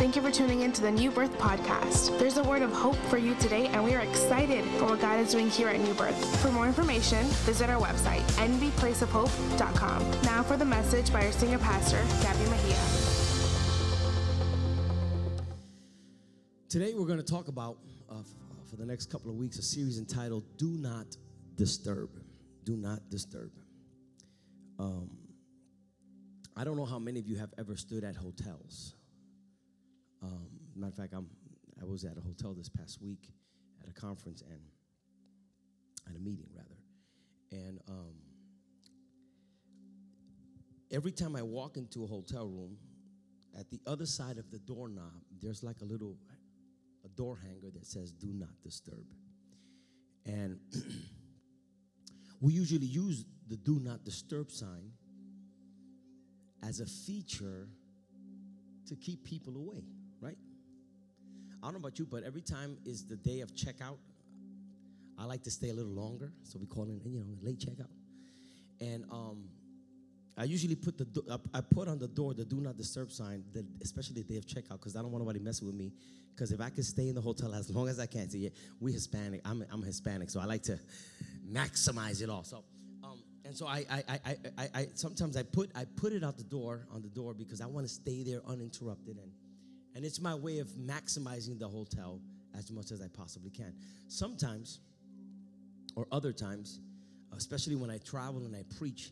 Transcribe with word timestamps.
Thank 0.00 0.16
you 0.16 0.22
for 0.22 0.30
tuning 0.30 0.62
in 0.62 0.72
to 0.72 0.80
the 0.80 0.90
New 0.90 1.10
Birth 1.10 1.36
Podcast. 1.36 2.18
There's 2.18 2.38
a 2.38 2.42
word 2.42 2.62
of 2.62 2.72
hope 2.72 2.96
for 3.10 3.18
you 3.18 3.34
today, 3.34 3.66
and 3.66 3.84
we 3.84 3.94
are 3.94 4.00
excited 4.00 4.64
for 4.78 4.86
what 4.86 5.00
God 5.02 5.20
is 5.20 5.30
doing 5.30 5.50
here 5.50 5.68
at 5.68 5.78
New 5.78 5.92
Birth. 5.92 6.40
For 6.40 6.50
more 6.50 6.66
information, 6.66 7.22
visit 7.44 7.68
our 7.68 7.78
website, 7.78 8.22
nvplaceofhope.com. 8.38 10.10
Now 10.22 10.42
for 10.42 10.56
the 10.56 10.64
message 10.64 11.12
by 11.12 11.26
our 11.26 11.32
senior 11.32 11.58
pastor, 11.58 12.02
Gabby 12.22 12.48
Mejia. 12.48 12.78
Today 16.70 16.94
we're 16.94 17.04
going 17.04 17.18
to 17.18 17.22
talk 17.22 17.48
about, 17.48 17.76
uh, 18.10 18.14
uh, 18.14 18.22
for 18.70 18.76
the 18.76 18.86
next 18.86 19.10
couple 19.12 19.30
of 19.30 19.36
weeks, 19.36 19.58
a 19.58 19.62
series 19.62 19.98
entitled 19.98 20.44
"Do 20.56 20.78
Not 20.78 21.14
Disturb." 21.56 22.08
Do 22.64 22.74
not 22.74 23.10
disturb. 23.10 23.50
Um, 24.78 25.10
I 26.56 26.64
don't 26.64 26.78
know 26.78 26.86
how 26.86 26.98
many 26.98 27.20
of 27.20 27.26
you 27.26 27.36
have 27.36 27.52
ever 27.58 27.76
stood 27.76 28.02
at 28.02 28.16
hotels. 28.16 28.94
Um, 30.22 30.48
matter 30.76 30.90
of 30.90 30.96
fact, 30.96 31.12
I'm, 31.14 31.26
I 31.80 31.84
was 31.84 32.04
at 32.04 32.16
a 32.16 32.20
hotel 32.20 32.54
this 32.54 32.68
past 32.68 33.00
week 33.00 33.28
at 33.82 33.88
a 33.88 33.92
conference 33.92 34.42
and 34.42 34.60
at 36.08 36.16
a 36.16 36.18
meeting 36.18 36.48
rather, 36.54 36.78
and 37.52 37.78
um, 37.88 38.14
every 40.90 41.12
time 41.12 41.36
I 41.36 41.42
walk 41.42 41.76
into 41.76 42.04
a 42.04 42.06
hotel 42.06 42.46
room, 42.48 42.76
at 43.58 43.70
the 43.70 43.80
other 43.86 44.06
side 44.06 44.38
of 44.38 44.50
the 44.50 44.58
doorknob, 44.58 45.22
there's 45.40 45.62
like 45.62 45.80
a 45.80 45.84
little 45.84 46.16
a 47.04 47.08
door 47.08 47.38
hanger 47.42 47.70
that 47.72 47.86
says 47.86 48.12
"Do 48.12 48.28
not 48.32 48.60
disturb," 48.62 49.06
and 50.26 50.58
we 52.40 52.52
usually 52.52 52.86
use 52.86 53.24
the 53.48 53.56
"Do 53.56 53.80
not 53.80 54.04
disturb" 54.04 54.50
sign 54.50 54.92
as 56.62 56.80
a 56.80 56.86
feature 56.86 57.68
to 58.86 58.96
keep 58.96 59.24
people 59.24 59.56
away, 59.56 59.84
right? 60.20 60.36
I 61.62 61.66
don't 61.66 61.74
know 61.74 61.78
about 61.80 61.98
you, 61.98 62.06
but 62.06 62.22
every 62.24 62.40
time 62.40 62.78
is 62.84 63.06
the 63.06 63.16
day 63.16 63.40
of 63.40 63.54
checkout. 63.54 63.98
I 65.18 65.24
like 65.24 65.42
to 65.42 65.50
stay 65.50 65.68
a 65.68 65.74
little 65.74 65.92
longer, 65.92 66.32
so 66.44 66.58
we 66.58 66.66
call 66.66 66.84
it, 66.84 67.02
you 67.04 67.18
know, 67.20 67.26
late 67.42 67.58
checkout. 67.58 67.90
And 68.80 69.04
um, 69.10 69.44
I 70.38 70.44
usually 70.44 70.76
put 70.76 70.96
the 70.96 71.04
do- 71.04 71.24
I- 71.52 71.60
put 71.60 71.88
on 71.88 71.98
the 71.98 72.08
door 72.08 72.32
the 72.32 72.46
do 72.46 72.56
not 72.56 72.78
disturb 72.78 73.10
sign, 73.12 73.44
the, 73.52 73.66
especially 73.82 74.22
the 74.22 74.32
day 74.32 74.36
of 74.38 74.46
checkout, 74.46 74.78
because 74.80 74.96
I 74.96 75.02
don't 75.02 75.12
want 75.12 75.22
nobody 75.22 75.38
messing 75.38 75.66
with 75.66 75.76
me. 75.76 75.92
Because 76.34 76.52
if 76.52 76.60
I 76.62 76.70
can 76.70 76.82
stay 76.82 77.08
in 77.10 77.14
the 77.14 77.20
hotel 77.20 77.54
as 77.54 77.68
long 77.68 77.88
as 77.88 78.00
I 78.00 78.06
can, 78.06 78.30
see, 78.30 78.50
we 78.80 78.92
Hispanic. 78.92 79.42
I'm 79.44 79.62
I'm 79.70 79.82
Hispanic, 79.82 80.30
so 80.30 80.40
I 80.40 80.46
like 80.46 80.62
to 80.62 80.78
maximize 81.52 82.22
it 82.22 82.30
all. 82.30 82.44
So, 82.44 82.64
um, 83.04 83.22
and 83.44 83.54
so 83.54 83.66
I 83.66 83.84
I, 83.90 84.02
I, 84.08 84.36
I 84.56 84.68
I 84.74 84.86
sometimes 84.94 85.36
I 85.36 85.42
put 85.42 85.70
I 85.74 85.84
put 85.84 86.14
it 86.14 86.24
out 86.24 86.38
the 86.38 86.44
door 86.44 86.86
on 86.90 87.02
the 87.02 87.08
door 87.08 87.34
because 87.34 87.60
I 87.60 87.66
want 87.66 87.86
to 87.86 87.92
stay 87.92 88.22
there 88.22 88.40
uninterrupted, 88.48 89.18
and 89.18 89.30
and 89.94 90.04
it's 90.04 90.20
my 90.20 90.34
way 90.34 90.58
of 90.58 90.68
maximizing 90.68 91.58
the 91.58 91.68
hotel 91.68 92.20
as 92.58 92.70
much 92.70 92.90
as 92.90 93.00
I 93.00 93.08
possibly 93.08 93.50
can. 93.50 93.74
Sometimes 94.08 94.80
or 95.96 96.06
other 96.12 96.32
times, 96.32 96.80
especially 97.36 97.76
when 97.76 97.90
I 97.90 97.98
travel 97.98 98.44
and 98.44 98.54
I 98.54 98.64
preach, 98.78 99.10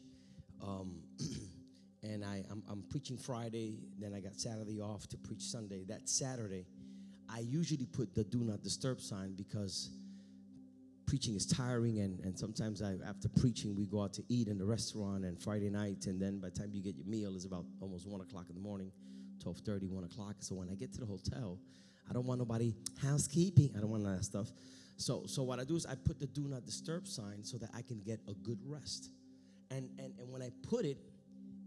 um, 0.62 1.03
and 2.03 2.25
I, 2.25 2.45
I'm, 2.51 2.62
I'm 2.69 2.83
preaching 2.91 3.17
Friday, 3.17 3.79
then 3.99 4.15
I 4.15 4.21
got 4.21 4.39
Saturday 4.39 4.81
off 4.81 5.09
to 5.09 5.17
preach 5.17 5.43
Sunday. 5.43 5.84
That 5.89 6.09
Saturday, 6.09 6.67
I 7.29 7.41
usually 7.41 7.87
put 7.87 8.15
the 8.15 8.25
do 8.25 8.39
not 8.39 8.62
disturb 8.62 9.01
sign 9.01 9.34
because 9.34 9.91
preaching 11.06 11.34
is 11.34 11.47
tiring, 11.47 12.01
and, 12.01 12.21
and 12.21 12.39
sometimes 12.39 12.83
I, 12.83 12.97
after 13.06 13.29
preaching, 13.29 13.75
we 13.75 13.87
go 13.87 14.03
out 14.03 14.12
to 14.15 14.23
eat 14.29 14.49
in 14.49 14.59
the 14.59 14.65
restaurant 14.65 15.25
and 15.25 15.41
Friday 15.41 15.71
night, 15.71 16.06
and 16.06 16.21
then 16.21 16.39
by 16.39 16.51
the 16.51 16.61
time 16.61 16.71
you 16.73 16.83
get 16.83 16.97
your 16.97 17.06
meal, 17.06 17.34
it's 17.34 17.47
about 17.47 17.65
almost 17.81 18.06
1 18.06 18.21
o'clock 18.21 18.47
in 18.49 18.55
the 18.55 18.61
morning, 18.61 18.93
12.30, 19.39 19.89
1 19.89 20.05
o'clock. 20.05 20.36
So 20.41 20.55
when 20.55 20.69
I 20.69 20.75
get 20.75 20.92
to 20.94 21.00
the 21.00 21.06
hotel, 21.06 21.58
I 22.08 22.12
don't 22.12 22.27
want 22.27 22.39
nobody 22.39 22.75
housekeeping. 23.03 23.72
I 23.77 23.81
don't 23.81 23.91
want 23.91 24.05
that 24.05 24.25
stuff. 24.25 24.48
So, 24.97 25.25
so 25.27 25.42
what 25.42 25.61
I 25.61 25.64
do 25.64 25.77
is 25.77 25.86
I 25.86 25.94
put 25.94 26.19
the 26.19 26.27
do 26.27 26.48
not 26.48 26.64
disturb 26.64 27.06
sign 27.06 27.44
so 27.44 27.56
that 27.59 27.71
I 27.75 27.82
can 27.82 28.00
get 28.00 28.21
a 28.28 28.34
good 28.34 28.59
rest. 28.65 29.10
And, 29.71 29.91
and, 29.99 30.12
and 30.19 30.31
when 30.32 30.43
I 30.43 30.50
put 30.62 30.84
it, 30.84 30.99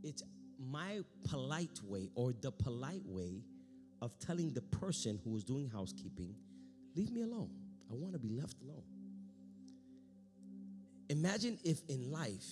it's 0.03 0.23
my 0.59 0.99
polite 1.23 1.79
way 1.83 2.09
or 2.15 2.33
the 2.41 2.51
polite 2.51 3.05
way 3.05 3.43
of 4.01 4.17
telling 4.19 4.51
the 4.53 4.61
person 4.61 5.19
who 5.23 5.35
is 5.37 5.43
doing 5.43 5.69
housekeeping, 5.69 6.35
leave 6.95 7.11
me 7.11 7.21
alone. 7.21 7.49
I 7.89 7.93
want 7.93 8.13
to 8.13 8.19
be 8.19 8.29
left 8.29 8.55
alone. 8.61 8.83
Imagine 11.09 11.59
if 11.63 11.81
in 11.87 12.11
life 12.11 12.47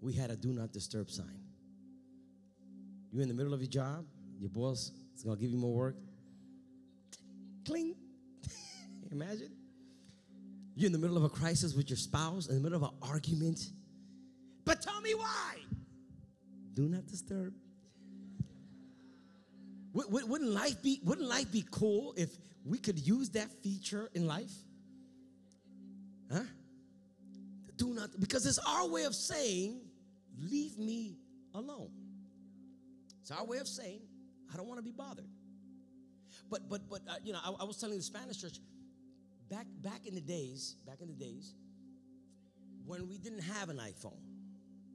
we 0.00 0.12
had 0.12 0.30
a 0.30 0.36
do 0.36 0.52
not 0.52 0.72
disturb 0.72 1.10
sign. 1.10 1.47
You're 3.12 3.22
in 3.22 3.28
the 3.28 3.34
middle 3.34 3.54
of 3.54 3.60
your 3.60 3.70
job, 3.70 4.04
your 4.38 4.50
boss 4.50 4.92
is 5.16 5.22
going 5.22 5.36
to 5.36 5.40
give 5.42 5.50
you 5.50 5.58
more 5.58 5.72
work. 5.74 5.96
Cling. 7.66 7.94
Imagine. 9.12 9.50
You're 10.74 10.86
in 10.86 10.92
the 10.92 10.98
middle 10.98 11.16
of 11.16 11.24
a 11.24 11.28
crisis 11.28 11.74
with 11.74 11.90
your 11.90 11.96
spouse, 11.96 12.48
in 12.48 12.54
the 12.54 12.60
middle 12.60 12.76
of 12.76 12.82
an 12.82 12.96
argument. 13.02 13.60
But 14.64 14.80
tell 14.82 15.00
me 15.00 15.14
why. 15.14 15.56
Do 16.74 16.88
not 16.88 17.06
disturb. 17.06 17.52
Wou- 19.92 20.06
wou- 20.08 20.26
Wouldn't 20.26 20.50
life 20.50 20.80
be 20.82 21.00
wouldn't 21.02 21.28
life 21.28 21.50
be 21.50 21.64
cool 21.70 22.14
if 22.16 22.30
we 22.64 22.78
could 22.78 22.98
use 22.98 23.30
that 23.30 23.50
feature 23.62 24.10
in 24.14 24.26
life? 24.28 24.52
Huh? 26.30 26.42
Do 27.76 27.94
not 27.94 28.10
because 28.20 28.46
it's 28.46 28.58
our 28.58 28.86
way 28.86 29.04
of 29.04 29.14
saying, 29.14 29.80
leave 30.38 30.78
me 30.78 31.16
alone. 31.54 31.90
It's 33.28 33.38
our 33.38 33.44
way 33.44 33.58
of 33.58 33.68
saying, 33.68 34.00
I 34.50 34.56
don't 34.56 34.66
want 34.66 34.78
to 34.78 34.82
be 34.82 34.90
bothered. 34.90 35.28
But 36.50 36.66
but 36.66 36.88
but 36.88 37.02
uh, 37.06 37.16
you 37.22 37.34
know, 37.34 37.40
I, 37.44 37.50
I 37.60 37.64
was 37.64 37.76
telling 37.76 37.98
the 37.98 38.02
Spanish 38.02 38.40
church 38.40 38.58
back 39.50 39.66
back 39.82 40.06
in 40.06 40.14
the 40.14 40.20
days, 40.22 40.76
back 40.86 41.02
in 41.02 41.08
the 41.08 41.14
days 41.14 41.52
when 42.86 43.06
we 43.06 43.18
didn't 43.18 43.42
have 43.42 43.68
an 43.68 43.76
iPhone. 43.76 44.16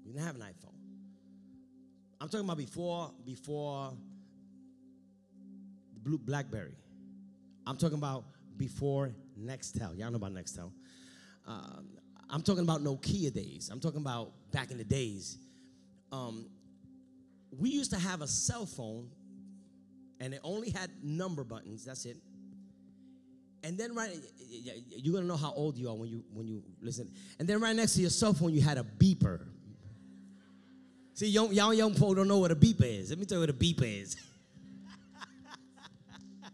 We 0.04 0.14
didn't 0.14 0.26
have 0.26 0.36
an 0.36 0.42
iPhone. 0.42 0.74
I'm 2.20 2.28
talking 2.28 2.46
about 2.46 2.58
before 2.58 3.12
before 3.24 3.94
the 5.94 6.00
blue 6.00 6.18
BlackBerry. 6.18 6.76
I'm 7.68 7.78
talking 7.78 8.00
about 8.00 8.24
before 8.58 9.12
Nextel. 9.40 9.96
Y'all 9.96 10.10
know 10.10 10.18
about 10.18 10.34
Nextel. 10.34 10.72
Um, 11.46 11.88
I'm 12.32 12.42
talking 12.42 12.64
about 12.64 12.84
Nokia 12.84 13.32
days. 13.32 13.70
I'm 13.72 13.80
talking 13.80 14.02
about 14.02 14.32
back 14.52 14.72
in 14.72 14.80
the 14.80 14.84
days. 14.84 15.38
Um, 16.12 16.48
we 17.60 17.70
used 17.70 17.92
to 17.92 18.00
have 18.00 18.22
a 18.22 18.28
cell 18.28 18.66
phone 18.66 19.10
and 20.20 20.34
it 20.34 20.40
only 20.44 20.70
had 20.70 20.90
number 21.04 21.44
buttons. 21.44 21.86
That's 21.86 22.06
it. 22.06 22.18
And 23.64 23.78
then 23.78 23.96
right, 23.96 24.16
you're 24.50 25.14
gonna 25.14 25.28
know 25.28 25.38
how 25.38 25.54
old 25.54 25.78
you 25.78 25.90
are 25.90 25.96
when 25.96 26.10
you 26.10 26.24
when 26.34 26.48
you 26.48 26.64
listen. 26.82 27.10
And 27.40 27.48
then 27.48 27.62
right 27.62 27.76
next 27.76 27.96
to 27.96 28.02
your 28.02 28.10
cell 28.10 28.34
phone, 28.34 28.54
you 28.54 28.62
had 28.62 28.78
a 28.78 28.84
beeper. 28.84 29.42
See, 31.14 31.28
young, 31.28 31.54
y'all 31.54 31.74
young 31.74 31.94
folk 31.94 32.16
don't 32.16 32.28
know 32.28 32.40
what 32.40 32.52
a 32.52 32.56
beeper 32.56 32.84
is. 32.84 33.10
Let 33.10 33.20
me 33.20 33.26
tell 33.26 33.38
you 33.38 33.42
what 33.42 33.50
a 33.50 33.54
beeper 33.54 34.02
is. 34.02 34.16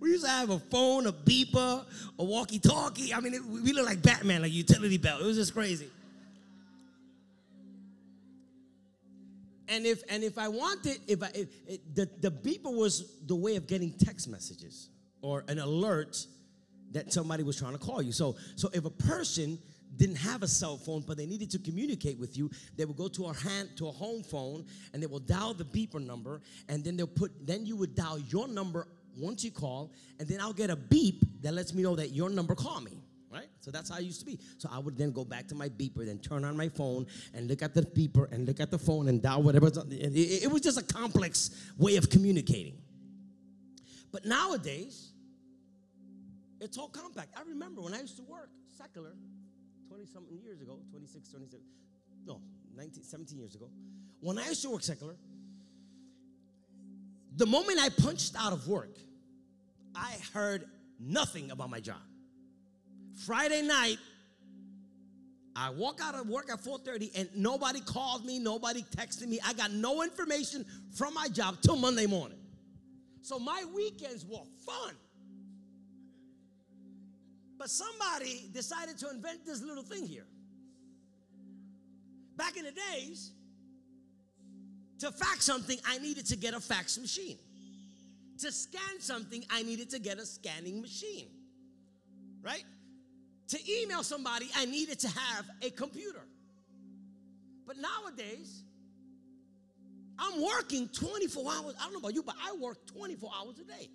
we 0.00 0.10
used 0.10 0.24
to 0.24 0.30
have 0.30 0.50
a 0.50 0.58
phone, 0.58 1.06
a 1.06 1.12
beeper, 1.12 1.84
a 2.18 2.24
walkie-talkie. 2.24 3.14
I 3.14 3.20
mean, 3.20 3.34
it, 3.34 3.44
we 3.44 3.72
looked 3.72 3.88
like 3.88 4.02
Batman, 4.02 4.42
like 4.42 4.52
utility 4.52 4.98
belt. 4.98 5.22
It 5.22 5.24
was 5.24 5.36
just 5.36 5.54
crazy. 5.54 5.88
And 9.72 9.86
if 9.86 10.02
and 10.10 10.22
if 10.22 10.36
I 10.36 10.48
wanted, 10.48 10.98
if 11.08 11.22
I 11.22 11.30
if, 11.34 11.48
it, 11.66 11.96
the 11.96 12.06
the 12.20 12.30
beeper 12.30 12.74
was 12.76 13.22
the 13.26 13.34
way 13.34 13.56
of 13.56 13.66
getting 13.66 13.90
text 13.92 14.28
messages 14.28 14.90
or 15.22 15.44
an 15.48 15.58
alert 15.58 16.26
that 16.90 17.10
somebody 17.10 17.42
was 17.42 17.56
trying 17.56 17.72
to 17.72 17.78
call 17.78 18.02
you. 18.02 18.12
So 18.12 18.36
so 18.54 18.68
if 18.74 18.84
a 18.84 18.90
person 18.90 19.58
didn't 19.96 20.16
have 20.16 20.42
a 20.42 20.48
cell 20.48 20.76
phone 20.76 21.04
but 21.06 21.16
they 21.16 21.24
needed 21.24 21.50
to 21.52 21.58
communicate 21.58 22.18
with 22.18 22.36
you, 22.36 22.50
they 22.76 22.84
would 22.84 22.98
go 22.98 23.08
to 23.08 23.24
a 23.26 23.34
hand 23.34 23.70
to 23.76 23.88
a 23.88 23.90
home 23.90 24.22
phone 24.22 24.66
and 24.92 25.02
they 25.02 25.06
will 25.06 25.20
dial 25.20 25.54
the 25.54 25.64
beeper 25.64 26.04
number 26.04 26.42
and 26.68 26.84
then 26.84 26.98
they'll 26.98 27.06
put 27.06 27.32
then 27.46 27.64
you 27.64 27.74
would 27.74 27.94
dial 27.94 28.18
your 28.18 28.48
number 28.48 28.86
once 29.16 29.42
you 29.42 29.50
call 29.50 29.94
and 30.20 30.28
then 30.28 30.38
I'll 30.38 30.52
get 30.52 30.68
a 30.68 30.76
beep 30.76 31.24
that 31.40 31.54
lets 31.54 31.72
me 31.72 31.82
know 31.82 31.96
that 31.96 32.10
your 32.10 32.28
number 32.28 32.54
called 32.54 32.84
me 32.84 33.01
right? 33.32 33.48
So 33.60 33.70
that's 33.70 33.90
how 33.90 33.96
I 33.96 34.00
used 34.00 34.20
to 34.20 34.26
be. 34.26 34.38
So 34.58 34.68
I 34.70 34.78
would 34.78 34.96
then 34.96 35.10
go 35.12 35.24
back 35.24 35.48
to 35.48 35.54
my 35.54 35.68
beeper, 35.68 36.04
then 36.04 36.18
turn 36.18 36.44
on 36.44 36.56
my 36.56 36.68
phone 36.68 37.06
and 37.34 37.48
look 37.48 37.62
at 37.62 37.74
the 37.74 37.82
beeper 37.82 38.30
and 38.30 38.46
look 38.46 38.60
at 38.60 38.70
the 38.70 38.78
phone 38.78 39.08
and 39.08 39.22
dial 39.22 39.42
whatever. 39.42 39.70
It, 39.90 40.50
was 40.50 40.60
just 40.60 40.78
a 40.78 40.82
complex 40.82 41.50
way 41.78 41.96
of 41.96 42.10
communicating. 42.10 42.76
But 44.12 44.26
nowadays, 44.26 45.12
it's 46.60 46.76
all 46.76 46.88
compact. 46.88 47.34
I 47.36 47.42
remember 47.48 47.80
when 47.80 47.94
I 47.94 48.00
used 48.00 48.16
to 48.16 48.22
work 48.22 48.50
secular 48.76 49.14
20 49.88 50.06
something 50.06 50.38
years 50.38 50.60
ago, 50.60 50.78
26, 50.90 51.30
27, 51.30 51.64
no, 52.26 52.40
19, 52.76 53.02
17 53.02 53.38
years 53.38 53.54
ago. 53.54 53.70
When 54.20 54.38
I 54.38 54.48
used 54.48 54.62
to 54.62 54.70
work 54.70 54.82
secular, 54.82 55.16
the 57.34 57.46
moment 57.46 57.80
I 57.80 57.88
punched 57.88 58.34
out 58.38 58.52
of 58.52 58.68
work, 58.68 58.98
I 59.94 60.16
heard 60.34 60.66
nothing 61.00 61.50
about 61.50 61.70
my 61.70 61.80
job. 61.80 61.96
Friday 63.14 63.62
night, 63.62 63.98
I 65.54 65.70
walk 65.70 66.00
out 66.02 66.14
of 66.14 66.28
work 66.28 66.50
at 66.50 66.60
4:30 66.64 67.12
and 67.14 67.28
nobody 67.36 67.80
called 67.80 68.24
me, 68.24 68.38
nobody 68.38 68.82
texted 68.82 69.28
me. 69.28 69.38
I 69.44 69.52
got 69.52 69.70
no 69.70 70.02
information 70.02 70.64
from 70.96 71.14
my 71.14 71.28
job 71.28 71.60
till 71.60 71.76
Monday 71.76 72.06
morning. 72.06 72.38
So 73.20 73.38
my 73.38 73.64
weekends 73.74 74.24
were 74.24 74.44
fun. 74.66 74.96
But 77.58 77.70
somebody 77.70 78.48
decided 78.52 78.98
to 78.98 79.10
invent 79.10 79.44
this 79.46 79.62
little 79.62 79.84
thing 79.84 80.06
here. 80.06 80.26
Back 82.36 82.56
in 82.56 82.64
the 82.64 82.72
days, 82.72 83.30
to 84.98 85.12
fax 85.12 85.44
something, 85.44 85.78
I 85.86 85.98
needed 85.98 86.26
to 86.26 86.36
get 86.36 86.54
a 86.54 86.60
fax 86.60 86.98
machine. 86.98 87.38
To 88.38 88.50
scan 88.50 89.00
something, 89.00 89.44
I 89.50 89.62
needed 89.62 89.90
to 89.90 89.98
get 89.98 90.18
a 90.18 90.26
scanning 90.26 90.80
machine. 90.80 91.28
Right? 92.40 92.64
To 93.52 93.58
email 93.70 94.02
somebody, 94.02 94.48
I 94.56 94.64
needed 94.64 94.98
to 95.00 95.08
have 95.08 95.44
a 95.60 95.68
computer. 95.68 96.22
But 97.66 97.76
nowadays, 97.76 98.62
I'm 100.18 100.42
working 100.42 100.88
24 100.88 101.52
hours. 101.52 101.74
I 101.78 101.84
don't 101.84 101.92
know 101.92 101.98
about 101.98 102.14
you, 102.14 102.22
but 102.22 102.34
I 102.42 102.56
work 102.56 102.78
24 102.86 103.30
hours 103.38 103.58
a 103.58 103.64
day. 103.64 103.90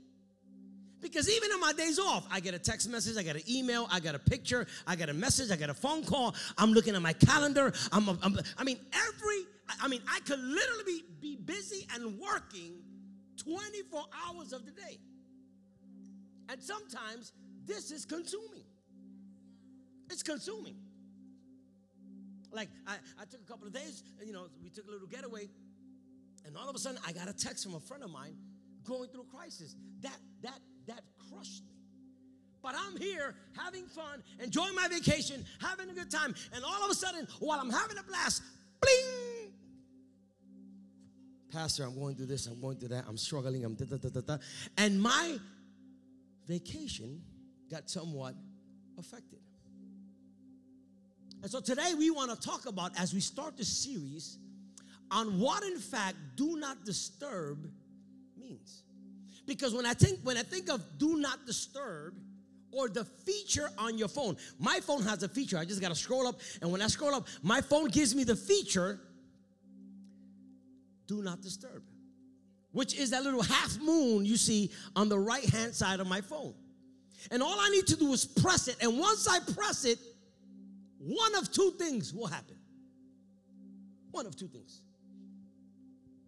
Because 1.01 1.27
even 1.27 1.50
on 1.54 1.59
my 1.59 1.74
days 1.74 1.98
off, 1.98 2.27
I 2.30 2.39
get 2.39 2.54
a 2.54 2.59
text 2.59 2.88
message, 2.88 3.18
I 3.18 3.24
get 3.24 3.36
an 3.36 3.42
email, 3.50 3.88
I 3.92 4.00
get 4.00 4.13
a 4.13 4.19
picture, 4.19 4.68
I 4.86 4.95
get 4.95 5.09
a 5.09 5.13
message, 5.13 5.50
I 5.50 5.56
get 5.56 5.71
a 5.71 5.74
phone 5.74 6.04
call. 6.04 6.36
I'm 6.59 6.71
looking 6.71 6.94
at 6.94 7.01
my 7.01 7.13
calendar. 7.13 7.74
I'm, 7.92 8.09
a, 8.09 8.18
I'm 8.21 8.38
I 8.59 8.63
mean, 8.63 8.77
every, 8.94 9.48
I 9.81 9.88
mean, 9.88 10.04
I 10.07 10.19
could 10.19 10.39
literally 10.39 10.83
be, 10.86 11.04
be 11.19 11.36
busy 11.36 11.88
and 11.95 12.19
working 12.19 12.83
24 13.38 14.04
hours 14.27 14.54
of 14.54 14.65
the 14.65 14.71
day. 14.71 15.00
And 16.48 16.62
sometimes 16.62 17.33
this 17.65 17.89
is 17.89 18.06
consuming. 18.06 18.67
It's 20.09 20.24
consuming. 20.24 20.77
Like 22.51 22.69
I, 22.88 22.95
I 23.19 23.25
took 23.25 23.42
a 23.42 23.45
couple 23.45 23.68
of 23.68 23.74
days, 23.74 24.04
you 24.25 24.33
know, 24.33 24.48
we 24.63 24.69
took 24.69 24.88
a 24.88 24.92
little 24.92 25.07
getaway, 25.07 25.50
and 26.45 26.57
all 26.57 26.69
of 26.69 26.75
a 26.75 26.80
sudden 26.80 27.00
I 27.06 27.12
got 27.12 27.27
a 27.27 27.33
text 27.33 27.63
from 27.63 27.75
a 27.75 27.80
friend 27.80 28.04
of 28.04 28.09
mine 28.09 28.36
going 28.83 29.09
through 29.09 29.21
a 29.21 29.38
crisis. 29.38 29.75
That 30.01 30.18
that 30.42 30.59
that 30.88 31.01
crushed 31.30 31.63
me. 31.65 31.74
But 32.62 32.75
I'm 32.77 32.98
here 32.98 33.36
having 33.56 33.86
fun, 33.86 34.24
enjoying 34.42 34.75
my 34.75 34.88
vacation, 34.88 35.45
having 35.62 35.89
a 35.89 35.94
good 35.94 36.09
time, 36.09 36.33
and 36.54 36.63
all 36.65 36.83
of 36.83 36.89
a 36.89 36.95
sudden, 36.95 37.27
while 37.39 37.59
I'm 37.59 37.69
having 37.69 37.98
a 37.98 38.04
blast, 38.04 38.42
bling! 38.81 39.54
Pastor, 41.51 41.83
I'm 41.83 41.95
going 41.95 42.15
through 42.15 42.25
this, 42.25 42.48
I'm 42.48 42.59
going 42.59 42.77
through 42.77 42.89
that, 42.89 43.06
I'm 43.07 43.18
struggling, 43.18 43.63
I'm 43.63 43.75
da 43.75 43.86
da 43.86 43.98
da 43.98 44.09
da 44.09 44.21
da. 44.21 44.38
And 44.77 45.01
my 45.01 45.38
vacation 46.48 47.21
got 47.69 47.89
somewhat 47.89 48.36
affected. 48.98 49.39
And 51.47 51.51
so 51.53 51.61
today 51.61 51.94
we 51.97 52.11
want 52.11 52.29
to 52.29 52.35
talk 52.45 52.65
about, 52.65 52.91
as 52.99 53.13
we 53.13 53.21
start 53.21 53.55
this 53.55 53.69
series, 53.69 54.38
on 55.09 55.39
what 55.39 55.63
in 55.63 55.77
fact 55.79 56.17
do 56.35 56.57
not 56.57 56.83
disturb 56.83 57.71
means. 58.38 58.83
Because 59.45 59.73
when 59.73 59.85
I 59.85 59.94
think 59.94 60.19
when 60.23 60.35
I 60.35 60.44
think 60.44 60.69
of 60.69 60.83
do 60.97 61.15
not 61.15 61.45
disturb 61.45 62.15
or 62.73 62.89
the 62.89 63.05
feature 63.05 63.69
on 63.77 63.97
your 63.97 64.09
phone, 64.09 64.35
my 64.59 64.81
phone 64.81 65.03
has 65.03 65.23
a 65.23 65.29
feature. 65.29 65.57
I 65.57 65.63
just 65.63 65.79
got 65.79 65.88
to 65.88 65.95
scroll 65.95 66.27
up, 66.27 66.41
and 66.61 66.69
when 66.69 66.81
I 66.81 66.88
scroll 66.88 67.15
up, 67.15 67.29
my 67.41 67.61
phone 67.61 67.88
gives 67.88 68.13
me 68.13 68.25
the 68.25 68.35
feature 68.35 68.99
do 71.07 71.21
not 71.21 71.41
disturb, 71.41 71.81
which 72.73 72.94
is 72.94 73.11
that 73.11 73.23
little 73.23 73.41
half 73.41 73.79
moon 73.79 74.25
you 74.25 74.35
see 74.35 74.69
on 74.97 75.07
the 75.07 75.17
right 75.17 75.45
hand 75.45 75.73
side 75.73 76.01
of 76.01 76.07
my 76.07 76.19
phone. 76.19 76.55
And 77.31 77.41
all 77.41 77.57
I 77.57 77.69
need 77.69 77.88
to 77.88 77.95
do 77.95 78.11
is 78.11 78.25
press 78.25 78.67
it, 78.67 78.75
and 78.81 78.99
once 78.99 79.29
I 79.29 79.39
press 79.53 79.85
it, 79.85 79.97
one 80.99 81.35
of 81.35 81.51
two 81.51 81.71
things 81.77 82.13
will 82.13 82.27
happen. 82.27 82.57
One 84.11 84.25
of 84.25 84.35
two 84.35 84.47
things. 84.47 84.81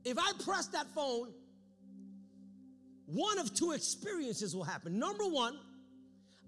If 0.05 0.17
I 0.17 0.31
press 0.43 0.67
that 0.67 0.87
phone 0.93 1.33
one 3.11 3.39
of 3.39 3.53
two 3.55 3.71
experiences 3.71 4.55
will 4.55 4.63
happen. 4.63 4.99
Number 4.99 5.25
one, 5.25 5.57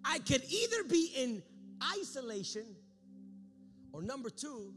I 0.05 0.19
could 0.19 0.43
either 0.47 0.83
be 0.83 1.11
in 1.17 1.41
isolation, 1.99 2.65
or 3.91 4.03
number 4.03 4.29
two, 4.29 4.71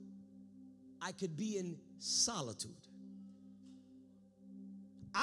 I 1.02 1.12
could 1.12 1.36
be 1.36 1.58
in 1.58 1.76
solitude. 1.98 2.70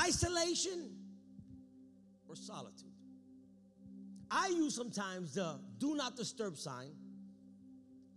Isolation 0.06 0.95
or 2.29 2.35
solitude. 2.35 2.94
I 4.29 4.50
use 4.50 4.75
sometimes 4.75 5.33
the 5.33 5.59
do 5.79 5.95
not 5.95 6.15
disturb 6.15 6.57
sign 6.57 6.91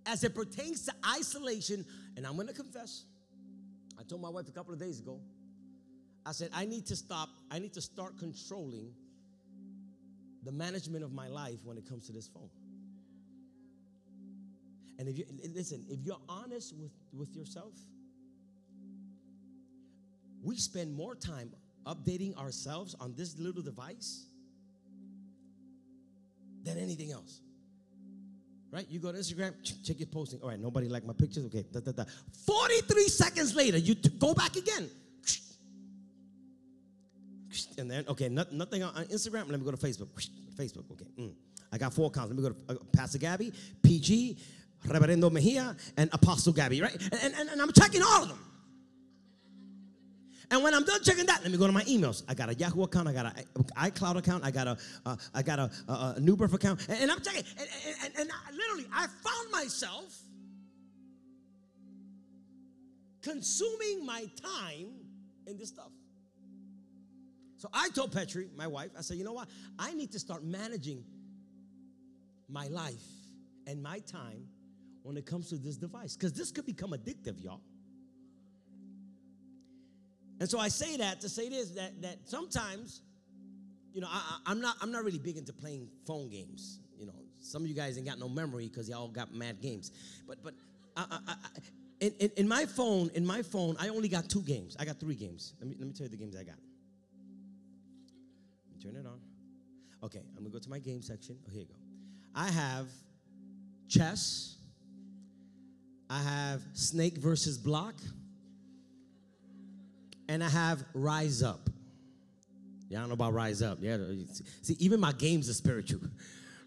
as 0.07 0.25
it 0.25 0.35
pertains 0.35 0.85
to 0.87 0.93
isolation, 1.19 1.85
and 2.17 2.27
I'm 2.27 2.37
gonna 2.37 2.53
confess. 2.53 3.05
I 3.99 4.03
told 4.03 4.21
my 4.21 4.29
wife 4.29 4.49
a 4.49 4.53
couple 4.53 4.73
of 4.73 4.81
days 4.81 5.01
ago, 5.01 5.21
I 6.27 6.33
said, 6.33 6.51
I 6.55 6.65
need 6.65 6.87
to 6.87 6.97
stop, 6.97 7.29
I 7.51 7.59
need 7.59 7.75
to 7.75 7.81
start 7.81 8.19
controlling 8.19 8.93
the 10.43 10.53
management 10.53 11.05
of 11.05 11.13
my 11.13 11.29
life 11.29 11.59
when 11.65 11.77
it 11.79 11.89
comes 11.89 12.07
to 12.07 12.13
this 12.13 12.29
phone. 12.29 12.51
And 14.99 15.09
if 15.09 15.19
you 15.19 15.25
listen, 15.53 15.85
if 15.89 16.01
you're 16.05 16.21
honest 16.29 16.75
with, 16.77 16.93
with 17.13 17.35
yourself, 17.35 17.73
we 20.43 20.57
spend 20.57 20.95
more 20.95 21.15
time 21.15 21.51
updating 21.87 22.37
ourselves 22.37 22.95
on 23.01 23.15
this 23.17 23.39
little 23.39 23.63
device 23.63 24.27
than 26.63 26.79
anything 26.79 27.11
else. 27.13 27.41
Right? 28.75 28.87
You 28.91 28.99
go 28.99 29.13
to 29.13 29.19
Instagram, 29.19 29.55
check 29.85 30.01
your 30.01 30.09
posting. 30.09 30.41
All 30.43 30.49
right, 30.49 30.59
nobody 30.59 30.89
like 30.89 31.05
my 31.05 31.13
pictures. 31.13 31.47
Okay, 31.47 31.65
da, 31.71 31.79
da, 31.79 31.93
da. 31.93 32.05
43 32.45 33.05
seconds 33.05 33.55
later, 33.55 33.79
you 33.79 33.95
t- 33.95 34.11
go 34.19 34.35
back 34.35 34.57
again 34.57 34.91
and 37.79 37.89
then 37.89 38.05
okay, 38.09 38.29
not, 38.29 38.53
nothing 38.53 38.83
on, 38.83 38.93
Instagram. 39.05 39.49
Let 39.49 39.61
me 39.61 39.65
go 39.65 39.71
to 39.71 39.77
Facebook. 39.77 40.09
Facebook, 40.59 40.91
okay. 40.91 41.07
Mm. 41.17 41.35
I 41.73 41.79
got 41.79 41.95
four 41.95 42.09
accounts. 42.09 42.31
Let 42.31 42.37
me 42.37 42.43
go 42.43 42.49
to 42.49 42.81
uh, 42.81 42.85
Pastor 42.93 43.19
Gabby, 43.19 43.53
PG, 43.81 44.39
Reverendo 44.89 45.31
Mejia, 45.31 45.77
and 45.97 46.11
Apostle 46.13 46.53
Gabby, 46.53 46.83
right? 46.83 47.01
And, 47.01 47.35
and, 47.35 47.49
and 47.51 47.63
I'm 47.63 47.73
checking 47.73 48.03
all 48.03 48.23
of 48.23 48.29
them. 48.29 48.39
And 50.51 50.63
when 50.63 50.75
I'm 50.75 50.85
done 50.85 51.03
checking 51.03 51.27
that, 51.27 51.43
let 51.43 51.51
me 51.51 51.59
go 51.59 51.67
to 51.67 51.73
my 51.73 51.85
emails. 51.85 52.23
I 52.29 52.35
got 52.35 52.49
a 52.49 52.55
Yahoo 52.55 52.83
account, 52.83 53.09
I 53.09 53.13
got 53.13 53.27
an 53.27 53.45
iCloud 53.77 54.17
account, 54.17 54.45
I 54.45 54.51
got 54.51 54.67
a, 54.67 54.77
uh, 55.07 55.17
I 55.35 55.43
got 55.43 55.59
a, 55.59 55.71
a, 55.89 56.15
a, 56.17 56.21
New 56.21 56.37
Birth 56.37 56.55
account, 56.55 56.87
and, 56.89 57.03
and 57.03 57.11
I'm 57.11 57.21
checking. 57.21 57.45
And, 57.59 57.69
and, 58.05 58.13
and 58.21 58.31
I, 58.31 58.53
literally, 58.53 58.87
I 58.93 59.07
found 59.07 59.51
myself 59.53 60.21
consuming 63.23 64.05
my 64.05 64.29
time 64.43 64.93
in 65.47 65.57
this 65.57 65.69
stuff. 65.69 65.91
So 67.57 67.69
I 67.73 67.89
told 67.95 68.13
Petri, 68.13 68.49
my 68.55 68.67
wife, 68.67 68.91
I 68.99 69.01
said, 69.01 69.17
you 69.17 69.25
know 69.25 69.33
what? 69.33 69.49
I 69.79 69.95
need 69.95 70.13
to 70.13 70.19
start 70.19 70.45
managing 70.45 71.03
my 72.49 72.69
life 72.69 72.93
and 73.67 73.83
my 73.83 74.01
time 74.01 74.47
when 75.03 75.17
it 75.17 75.25
comes 75.25 75.49
to 75.49 75.57
this 75.57 75.77
device 75.79 76.15
because 76.15 76.35
this 76.35 76.51
could 76.51 76.67
become 76.67 76.91
addictive, 76.91 77.43
y'all. 77.43 77.63
And 80.41 80.49
so 80.49 80.59
I 80.59 80.69
say 80.69 80.97
that 80.97 81.21
to 81.21 81.29
say 81.29 81.49
this 81.49 81.71
that 81.71 82.01
that 82.03 82.29
sometimes, 82.29 83.03
you 83.93 84.01
know, 84.01 84.09
I, 84.11 84.51
am 84.51 84.61
not 84.61 84.77
I'm 84.81 84.91
not 84.91 85.05
really 85.05 85.19
big 85.19 85.37
into 85.37 85.53
playing 85.53 85.89
phone 86.07 86.29
games. 86.29 86.81
You 86.99 87.07
know, 87.07 87.15
some 87.41 87.63
of 87.63 87.69
you 87.69 87.75
guys 87.75 87.97
ain't 87.97 88.07
got 88.07 88.19
no 88.19 88.29
memory 88.29 88.69
because 88.69 88.89
y'all 88.89 89.09
got 89.09 89.33
mad 89.33 89.61
games. 89.61 89.93
But 90.27 90.43
but 90.43 90.55
I, 90.97 91.07
I, 91.11 91.19
I, 91.29 91.35
in, 92.01 92.13
in, 92.19 92.31
in 92.37 92.49
my 92.49 92.67
phone, 92.67 93.11
in 93.15 93.25
my 93.25 93.43
phone, 93.43 93.77
I 93.79 93.89
only 93.89 94.09
got 94.09 94.29
two 94.29 94.43
games. 94.43 94.77
I 94.79 94.85
got 94.85 94.99
three 94.99 95.15
games. 95.15 95.55
Let 95.61 95.69
me 95.69 95.77
let 95.79 95.87
me 95.87 95.93
tell 95.95 96.05
you 96.05 96.11
the 96.11 96.17
games 96.17 96.37
I 96.37 96.43
got. 96.43 96.57
Let 98.67 98.77
me 98.77 98.83
Turn 98.83 98.97
it 98.97 99.07
on. 99.07 99.21
Okay, 100.03 100.21
I'm 100.37 100.43
gonna 100.43 100.51
go 100.51 100.59
to 100.59 100.71
my 100.71 100.79
game 100.79 101.01
section. 101.01 101.39
Oh, 101.47 101.51
here 101.51 101.63
you 101.63 101.69
go. 101.69 101.75
I 102.35 102.51
have 102.51 102.89
chess. 103.89 104.57
I 106.11 106.21
have 106.21 106.63
snake 106.75 107.17
versus 107.17 107.57
block. 107.57 107.95
And 110.29 110.43
I 110.43 110.49
have 110.49 110.85
rise 110.95 111.43
up. 111.43 111.69
Y'all 112.89 113.01
don't 113.01 113.09
know 113.09 113.15
about 113.15 113.33
rise 113.33 113.63
up. 113.63 113.79
Yeah, 113.81 113.99
see, 114.63 114.77
even 114.79 115.01
my 115.01 115.13
games 115.13 115.49
are 115.49 115.55
spiritual. 115.55 116.01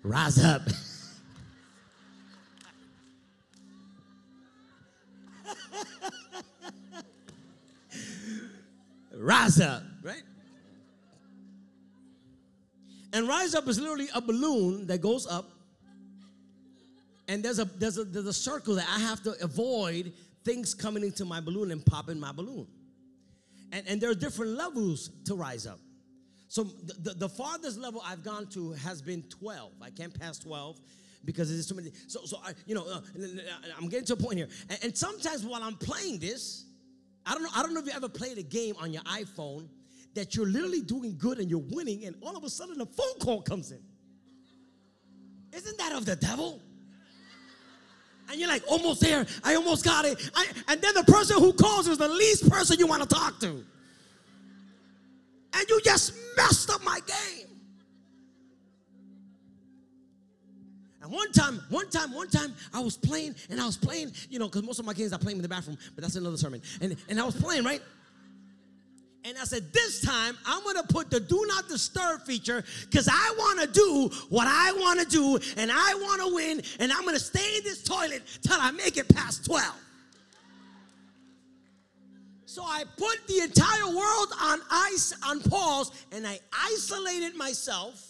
Rise 0.03 0.43
up. 0.43 0.63
rise 9.15 9.61
up, 9.61 9.83
right? 10.03 10.23
And 13.13 13.27
rise 13.27 13.55
up 13.55 13.67
is 13.67 13.79
literally 13.79 14.07
a 14.13 14.21
balloon 14.21 14.87
that 14.87 15.01
goes 15.01 15.25
up. 15.25 15.49
And 17.27 17.43
there's 17.43 17.59
a 17.59 17.65
there's 17.65 17.97
a 17.97 18.03
there's 18.03 18.27
a 18.27 18.33
circle 18.33 18.75
that 18.75 18.87
I 18.89 18.99
have 18.99 19.21
to 19.23 19.35
avoid 19.43 20.13
things 20.45 20.73
coming 20.73 21.03
into 21.03 21.25
my 21.25 21.41
balloon 21.41 21.71
and 21.71 21.85
popping 21.85 22.19
my 22.19 22.31
balloon. 22.31 22.67
And, 23.71 23.87
and 23.87 24.01
there 24.01 24.09
are 24.09 24.15
different 24.15 24.53
levels 24.53 25.09
to 25.25 25.35
rise 25.35 25.67
up. 25.67 25.79
So 26.47 26.63
the, 26.63 26.93
the, 26.93 27.13
the 27.13 27.29
farthest 27.29 27.77
level 27.77 28.01
I've 28.05 28.23
gone 28.23 28.47
to 28.47 28.71
has 28.73 29.01
been 29.01 29.23
12. 29.23 29.73
I 29.81 29.89
can't 29.89 30.17
pass 30.17 30.39
12 30.39 30.79
because 31.25 31.49
there's 31.49 31.67
too 31.67 31.75
many. 31.75 31.91
So, 32.07 32.21
so 32.23 32.37
I, 32.43 32.53
you 32.65 32.73
know, 32.73 32.85
uh, 32.87 33.01
I'm 33.77 33.89
getting 33.89 34.05
to 34.05 34.13
a 34.13 34.17
point 34.17 34.37
here. 34.37 34.47
And, 34.69 34.79
and, 34.83 34.97
sometimes 34.97 35.45
while 35.45 35.61
I'm 35.61 35.75
playing 35.75 36.19
this, 36.19 36.65
I 37.25 37.33
don't 37.33 37.43
know. 37.43 37.49
I 37.53 37.61
don't 37.61 37.73
know 37.73 37.81
if 37.81 37.85
you 37.85 37.91
ever 37.93 38.07
played 38.07 38.37
a 38.37 38.43
game 38.43 38.75
on 38.79 38.93
your 38.93 39.03
iPhone 39.03 39.67
that 40.13 40.35
you're 40.35 40.47
literally 40.47 40.81
doing 40.81 41.17
good 41.17 41.39
and 41.39 41.49
you're 41.49 41.63
winning, 41.71 42.05
and 42.05 42.15
all 42.21 42.37
of 42.37 42.43
a 42.45 42.49
sudden 42.49 42.79
a 42.79 42.85
phone 42.85 43.19
call 43.19 43.41
comes 43.41 43.71
in. 43.71 43.81
Isn't 45.53 45.77
that 45.77 45.91
of 45.91 46.05
the 46.05 46.15
devil? 46.15 46.61
And 48.29 48.39
you're 48.39 48.49
like, 48.49 48.63
almost 48.67 49.01
there. 49.01 49.25
I 49.43 49.55
almost 49.55 49.85
got 49.85 50.05
it. 50.05 50.29
I, 50.35 50.47
and 50.67 50.81
then 50.81 50.93
the 50.93 51.03
person 51.03 51.37
who 51.37 51.53
calls 51.53 51.87
is 51.87 51.97
the 51.97 52.07
least 52.07 52.49
person 52.49 52.77
you 52.77 52.87
want 52.87 53.01
to 53.01 53.07
talk 53.07 53.39
to. 53.39 53.63
And 55.53 55.69
you 55.69 55.81
just 55.83 56.13
messed 56.35 56.69
up 56.69 56.83
my 56.83 56.99
game. 57.07 57.47
And 61.01 61.11
one 61.11 61.31
time, 61.31 61.61
one 61.69 61.89
time, 61.89 62.13
one 62.13 62.27
time, 62.27 62.53
I 62.73 62.81
was 62.81 62.97
playing 62.97 63.35
and 63.49 63.61
I 63.61 63.65
was 63.65 63.77
playing, 63.77 64.11
you 64.29 64.39
know, 64.39 64.47
because 64.47 64.63
most 64.63 64.79
of 64.79 64.85
my 64.85 64.93
games 64.93 65.13
I 65.13 65.17
play 65.17 65.31
in 65.31 65.41
the 65.41 65.47
bathroom, 65.47 65.77
but 65.95 66.01
that's 66.01 66.17
another 66.17 66.35
sermon. 66.35 66.61
And, 66.81 66.97
and 67.07 67.19
I 67.19 67.23
was 67.23 67.35
playing, 67.35 67.63
right? 67.63 67.81
And 69.27 69.37
I 69.37 69.43
said, 69.43 69.73
this 69.73 69.99
time 69.99 70.37
I'm 70.45 70.63
gonna 70.63 70.83
put 70.83 71.09
the 71.09 71.19
do 71.19 71.43
not 71.47 71.67
disturb 71.67 72.21
feature 72.21 72.63
because 72.89 73.09
I 73.11 73.35
wanna 73.37 73.67
do 73.67 74.09
what 74.29 74.47
I 74.47 74.71
wanna 74.79 75.03
do 75.03 75.37
and 75.57 75.69
I 75.69 75.95
wanna 76.01 76.33
win 76.33 76.61
and 76.79 76.93
I'm 76.93 77.03
gonna 77.03 77.19
stay 77.19 77.57
in 77.57 77.63
this 77.65 77.83
toilet 77.83 78.23
till 78.41 78.55
I 78.57 78.71
make 78.71 78.95
it 78.95 79.13
past 79.13 79.43
12. 79.45 79.65
So 82.45 82.63
I 82.63 82.85
put 82.95 83.27
the 83.27 83.39
entire 83.39 83.87
world 83.87 84.29
on 84.41 84.61
ice, 84.71 85.13
on 85.25 85.41
pause, 85.41 85.91
and 86.13 86.25
I 86.25 86.39
isolated 86.53 87.35
myself 87.35 88.01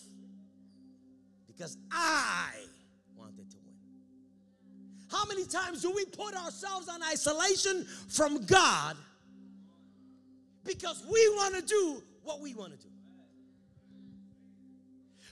because 1.47 1.77
I 1.91 2.51
wanted 3.15 3.49
to 3.49 3.57
win. 3.65 3.73
How 5.09 5.25
many 5.25 5.45
times 5.45 5.81
do 5.81 5.91
we 5.91 6.05
put 6.05 6.35
ourselves 6.35 6.87
on 6.87 7.01
isolation 7.01 7.87
from 8.07 8.45
God 8.45 8.95
because 10.67 11.03
we 11.11 11.29
want 11.35 11.55
to 11.55 11.61
do 11.61 12.03
what 12.23 12.41
we 12.41 12.53
want 12.53 12.73
to 12.73 12.77
do. 12.77 12.89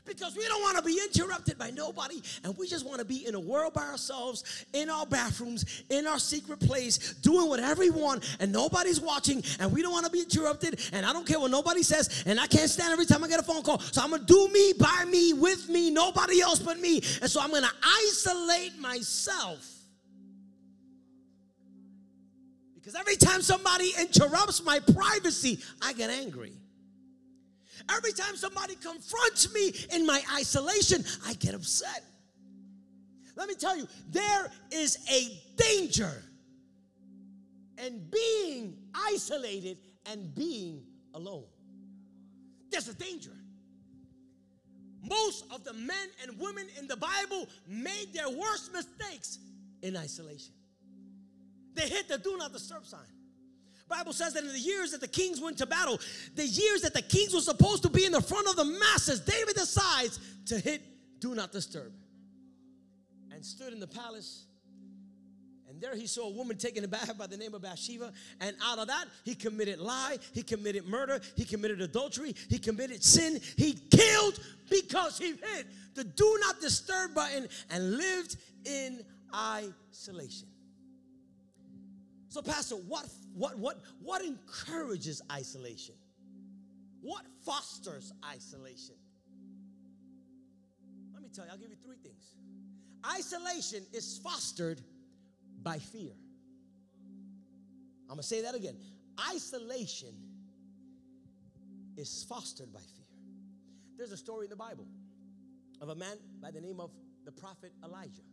Because 0.05 0.35
we 0.35 0.47
don't 0.47 0.61
want 0.61 0.77
to 0.77 0.83
be 0.83 0.99
interrupted 1.03 1.57
by 1.57 1.71
nobody, 1.71 2.21
and 2.43 2.55
we 2.57 2.67
just 2.67 2.85
want 2.85 2.99
to 2.99 3.05
be 3.05 3.25
in 3.25 3.33
a 3.33 3.39
world 3.39 3.73
by 3.73 3.81
ourselves, 3.81 4.65
in 4.73 4.87
our 4.87 5.05
bathrooms, 5.05 5.83
in 5.89 6.05
our 6.05 6.19
secret 6.19 6.59
place, 6.59 7.15
doing 7.15 7.49
whatever 7.49 7.79
we 7.79 7.89
want, 7.89 8.23
and 8.39 8.51
nobody's 8.51 9.01
watching, 9.01 9.43
and 9.59 9.73
we 9.73 9.81
don't 9.81 9.91
want 9.91 10.05
to 10.05 10.11
be 10.11 10.19
interrupted, 10.19 10.79
and 10.93 11.07
I 11.07 11.11
don't 11.11 11.25
care 11.25 11.39
what 11.39 11.49
nobody 11.49 11.81
says, 11.81 12.23
and 12.27 12.39
I 12.39 12.45
can't 12.45 12.69
stand 12.69 12.93
every 12.93 13.07
time 13.07 13.23
I 13.23 13.27
get 13.27 13.39
a 13.39 13.43
phone 13.43 13.63
call. 13.63 13.79
So 13.79 13.99
I'm 14.03 14.11
gonna 14.11 14.23
do 14.23 14.47
me, 14.49 14.73
by 14.79 15.05
me, 15.09 15.33
with 15.33 15.69
me, 15.69 15.89
nobody 15.89 16.39
else 16.39 16.59
but 16.59 16.79
me. 16.79 16.97
And 17.21 17.29
so 17.29 17.41
I'm 17.41 17.49
gonna 17.49 17.71
isolate 17.83 18.77
myself 18.77 19.75
Because 22.85 22.99
every 22.99 23.15
time 23.15 23.41
somebody 23.41 23.93
interrupts 23.99 24.63
my 24.63 24.79
privacy, 24.79 25.57
I 25.81 25.93
get 25.93 26.11
angry. 26.11 26.53
Every 27.89 28.11
time 28.11 28.35
somebody 28.35 28.75
confronts 28.75 29.51
me 29.51 29.73
in 29.91 30.05
my 30.05 30.21
isolation, 30.35 31.03
I 31.25 31.33
get 31.33 31.55
upset. 31.55 32.03
Let 33.35 33.49
me 33.49 33.55
tell 33.55 33.75
you, 33.75 33.87
there 34.11 34.51
is 34.71 34.99
a 35.11 35.41
danger 35.55 36.11
in 37.83 38.07
being 38.11 38.77
isolated 38.93 39.79
and 40.05 40.35
being 40.35 40.83
alone. 41.15 41.45
There's 42.69 42.87
a 42.87 42.93
danger. 42.93 43.33
Most 45.01 45.45
of 45.51 45.63
the 45.63 45.73
men 45.73 46.09
and 46.21 46.39
women 46.39 46.67
in 46.77 46.87
the 46.87 46.97
Bible 46.97 47.47
made 47.67 48.13
their 48.13 48.29
worst 48.29 48.71
mistakes 48.71 49.39
in 49.81 49.97
isolation. 49.97 50.53
They 51.75 51.88
hit 51.88 52.08
the 52.08 52.17
do 52.17 52.38
not 52.38 52.53
disturb 52.53 52.86
sign. 52.86 53.01
Bible 53.88 54.13
says 54.13 54.34
that 54.34 54.44
in 54.44 54.51
the 54.51 54.60
years 54.60 54.91
that 54.91 55.01
the 55.01 55.08
kings 55.08 55.39
went 55.39 55.60
to 55.60 55.65
battle, 55.65 56.00
the 56.34 56.46
years 56.46 56.82
that 56.82 56.94
the 56.94 57.03
kings 57.03 57.34
were 57.34 57.41
supposed 57.41 57.84
to 57.84 57.89
be 57.89 58.05
in 58.05 58.12
the 58.12 58.22
front 58.22 58.48
of 58.48 58.55
the 58.55 58.65
masses, 58.65 59.20
David 59.20 59.55
decides 59.55 60.20
to 60.48 60.58
hit 60.58 60.82
do 61.20 61.36
not 61.36 61.51
disturb. 61.51 61.94
And 63.32 63.46
stood 63.46 63.74
in 63.74 63.79
the 63.79 63.88
palace. 63.88 64.46
And 65.70 65.82
there 65.82 65.96
he 65.96 66.08
saw 66.08 66.29
a 66.29 66.32
woman 66.32 66.58
taking 66.58 66.84
a 66.84 66.88
bath 66.88 67.15
by 67.17 67.27
the 67.27 67.38
name 67.38 67.53
of 67.53 67.62
Bathsheba. 67.62 68.13
And 68.39 68.55
out 68.63 68.79
of 68.79 68.88
that, 68.88 69.05
he 69.24 69.36
committed 69.36 69.79
lie, 69.79 70.17
he 70.34 70.41
committed 70.41 70.88
murder, 70.88 71.20
he 71.36 71.44
committed 71.44 71.82
adultery, 71.82 72.34
he 72.50 72.58
committed 72.58 73.03
sin. 73.03 73.39
He 73.58 73.74
killed 73.74 74.39
because 74.70 75.17
he 75.17 75.32
hit 75.32 75.67
the 75.94 76.05
do 76.05 76.38
not 76.41 76.62
disturb 76.62 77.13
button 77.13 77.48
and 77.70 77.98
lived 77.98 78.38
in 78.65 79.03
isolation. 79.34 80.48
So, 82.35 82.41
Pastor, 82.41 82.75
what, 82.75 83.07
what, 83.33 83.57
what, 83.57 83.77
what 84.01 84.21
encourages 84.21 85.21
isolation? 85.31 85.95
What 86.99 87.23
fosters 87.45 88.11
isolation? 88.29 88.95
Let 91.13 91.23
me 91.23 91.29
tell 91.33 91.45
you, 91.45 91.51
I'll 91.51 91.57
give 91.57 91.69
you 91.69 91.77
three 91.81 91.95
things. 92.03 92.35
Isolation 93.09 93.85
is 93.93 94.19
fostered 94.21 94.81
by 95.63 95.77
fear. 95.77 96.11
I'm 98.09 98.15
gonna 98.17 98.23
say 98.23 98.41
that 98.41 98.53
again. 98.53 98.75
Isolation 99.33 100.13
is 101.95 102.25
fostered 102.27 102.73
by 102.73 102.81
fear. 102.81 103.05
There's 103.97 104.11
a 104.11 104.17
story 104.17 104.47
in 104.47 104.49
the 104.49 104.57
Bible 104.57 104.87
of 105.79 105.87
a 105.87 105.95
man 105.95 106.17
by 106.41 106.51
the 106.51 106.59
name 106.59 106.81
of 106.81 106.91
the 107.23 107.31
prophet 107.31 107.71
Elijah. 107.81 108.23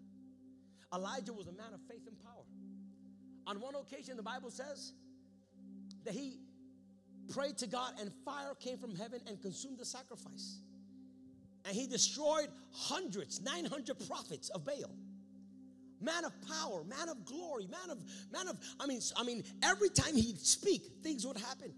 Elijah 0.93 1.33
was 1.33 1.47
a 1.47 1.53
man 1.53 1.73
of 1.73 1.81
faith 1.89 2.03
and 2.09 2.19
power. 2.19 2.43
On 3.47 3.61
one 3.61 3.75
occasion, 3.75 4.17
the 4.17 4.23
Bible 4.23 4.51
says 4.51 4.93
that 6.05 6.15
he 6.15 6.39
prayed 7.33 7.59
to 7.59 7.67
God 7.67 7.95
and 8.01 8.13
fire 8.25 8.55
came 8.59 8.79
from 8.79 8.95
heaven 8.95 9.21
and 9.27 9.41
consumed 9.41 9.79
the 9.79 9.85
sacrifice. 9.85 10.59
And 11.65 11.77
he 11.77 11.87
destroyed 11.87 12.49
hundreds, 12.73 13.41
900 13.41 13.97
prophets 14.09 14.49
of 14.51 14.65
Baal. 14.65 14.95
Man 16.01 16.25
of 16.25 16.33
power, 16.49 16.83
man 16.85 17.09
of 17.09 17.25
glory, 17.25 17.69
man 17.69 17.91
of, 17.91 17.99
man 18.33 18.49
of, 18.49 18.59
I 18.81 18.87
mean, 18.87 19.01
I 19.17 19.23
mean, 19.23 19.45
every 19.63 19.89
time 19.89 20.17
he'd 20.17 20.41
speak, 20.41 20.83
things 21.03 21.25
would 21.25 21.37
happen. 21.37 21.73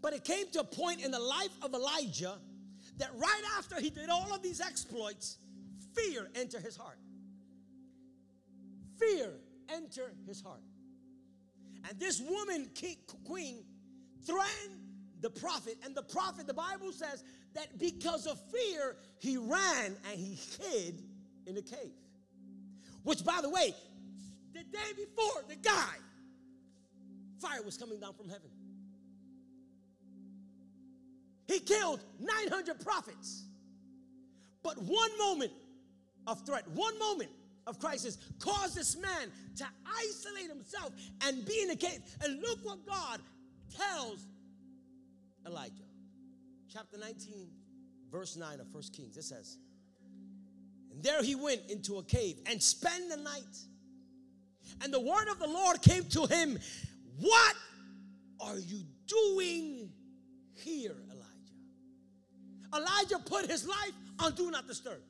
But 0.00 0.14
it 0.14 0.24
came 0.24 0.46
to 0.52 0.60
a 0.60 0.64
point 0.64 1.04
in 1.04 1.12
the 1.12 1.20
life 1.20 1.56
of 1.62 1.72
Elijah 1.74 2.38
that 2.98 3.10
right 3.16 3.42
after 3.56 3.80
he 3.80 3.88
did 3.88 4.08
all 4.08 4.34
of 4.34 4.42
these 4.42 4.60
exploits, 4.60 5.38
fear 5.94 6.28
entered 6.34 6.62
his 6.62 6.76
heart. 6.76 6.98
Fear 8.98 9.30
enter 9.74 10.12
his 10.26 10.42
heart. 10.42 10.60
And 11.88 11.98
this 11.98 12.20
woman, 12.20 12.70
king, 12.74 12.96
queen, 13.24 13.64
threatened 14.24 14.78
the 15.20 15.30
prophet. 15.30 15.76
And 15.84 15.94
the 15.94 16.02
prophet, 16.02 16.46
the 16.46 16.54
Bible 16.54 16.92
says 16.92 17.24
that 17.54 17.78
because 17.78 18.26
of 18.26 18.38
fear, 18.50 18.96
he 19.18 19.36
ran 19.36 19.96
and 20.08 20.18
he 20.18 20.38
hid 20.60 21.02
in 21.46 21.56
a 21.56 21.62
cave. 21.62 21.92
Which, 23.02 23.24
by 23.24 23.40
the 23.42 23.50
way, 23.50 23.74
the 24.52 24.62
day 24.62 24.92
before, 24.96 25.42
the 25.48 25.56
guy, 25.56 25.94
fire 27.40 27.62
was 27.64 27.76
coming 27.76 27.98
down 27.98 28.14
from 28.14 28.28
heaven. 28.28 28.50
He 31.48 31.58
killed 31.58 32.00
900 32.20 32.80
prophets. 32.80 33.44
But 34.62 34.78
one 34.78 35.18
moment 35.18 35.52
of 36.26 36.46
threat, 36.46 36.68
one 36.68 36.96
moment 36.98 37.30
of 37.66 37.78
crisis 37.78 38.18
caused 38.38 38.76
this 38.76 38.96
man 38.96 39.30
to 39.56 39.64
isolate 39.86 40.48
himself 40.48 40.92
and 41.22 41.44
be 41.44 41.62
in 41.62 41.70
a 41.70 41.76
cave. 41.76 42.00
And 42.22 42.40
look 42.40 42.58
what 42.62 42.84
God 42.86 43.20
tells 43.76 44.26
Elijah. 45.46 45.72
Chapter 46.72 46.98
19, 46.98 47.48
verse 48.10 48.36
9 48.36 48.60
of 48.60 48.68
First 48.68 48.94
Kings. 48.94 49.16
It 49.16 49.24
says, 49.24 49.58
And 50.90 51.02
there 51.02 51.22
he 51.22 51.34
went 51.34 51.60
into 51.68 51.98
a 51.98 52.02
cave 52.02 52.38
and 52.46 52.62
spent 52.62 53.10
the 53.10 53.16
night. 53.16 53.58
And 54.82 54.92
the 54.92 55.00
word 55.00 55.28
of 55.30 55.38
the 55.38 55.48
Lord 55.48 55.82
came 55.82 56.04
to 56.04 56.26
him, 56.26 56.58
What 57.18 57.56
are 58.40 58.58
you 58.58 58.82
doing 59.06 59.90
here, 60.54 60.96
Elijah? 61.10 61.28
Elijah 62.74 63.18
put 63.24 63.50
his 63.50 63.66
life 63.66 63.92
on 64.18 64.34
do 64.34 64.50
not 64.50 64.66
disturb. 64.66 65.00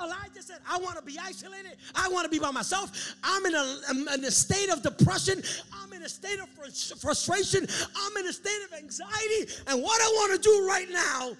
Elijah 0.00 0.42
said, 0.42 0.58
I 0.68 0.78
want 0.78 0.96
to 0.98 1.04
be 1.04 1.18
isolated. 1.22 1.76
I 1.94 2.08
want 2.08 2.24
to 2.24 2.30
be 2.30 2.38
by 2.38 2.50
myself. 2.50 3.14
I'm 3.22 3.44
in 3.46 3.54
a, 3.54 3.76
I'm 3.88 4.08
in 4.08 4.24
a 4.24 4.30
state 4.30 4.70
of 4.70 4.82
depression. 4.82 5.42
I'm 5.72 5.92
in 5.92 6.02
a 6.02 6.08
state 6.08 6.38
of 6.40 6.48
frustration. 7.00 7.66
I'm 7.96 8.16
in 8.16 8.26
a 8.26 8.32
state 8.32 8.60
of 8.70 8.78
anxiety. 8.78 9.52
And 9.66 9.82
what 9.82 10.00
I 10.00 10.06
want 10.06 10.42
to 10.42 10.48
do 10.48 10.66
right 10.66 10.88
now 10.90 11.32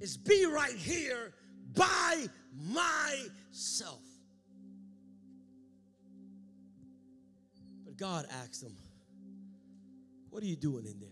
is 0.00 0.16
be 0.16 0.46
right 0.46 0.74
here 0.74 1.32
by 1.74 2.26
myself. 2.56 4.00
But 7.84 7.96
God 7.96 8.26
asked 8.42 8.62
him, 8.62 8.74
What 10.30 10.42
are 10.42 10.46
you 10.46 10.56
doing 10.56 10.86
in 10.86 10.98
there? 11.00 11.08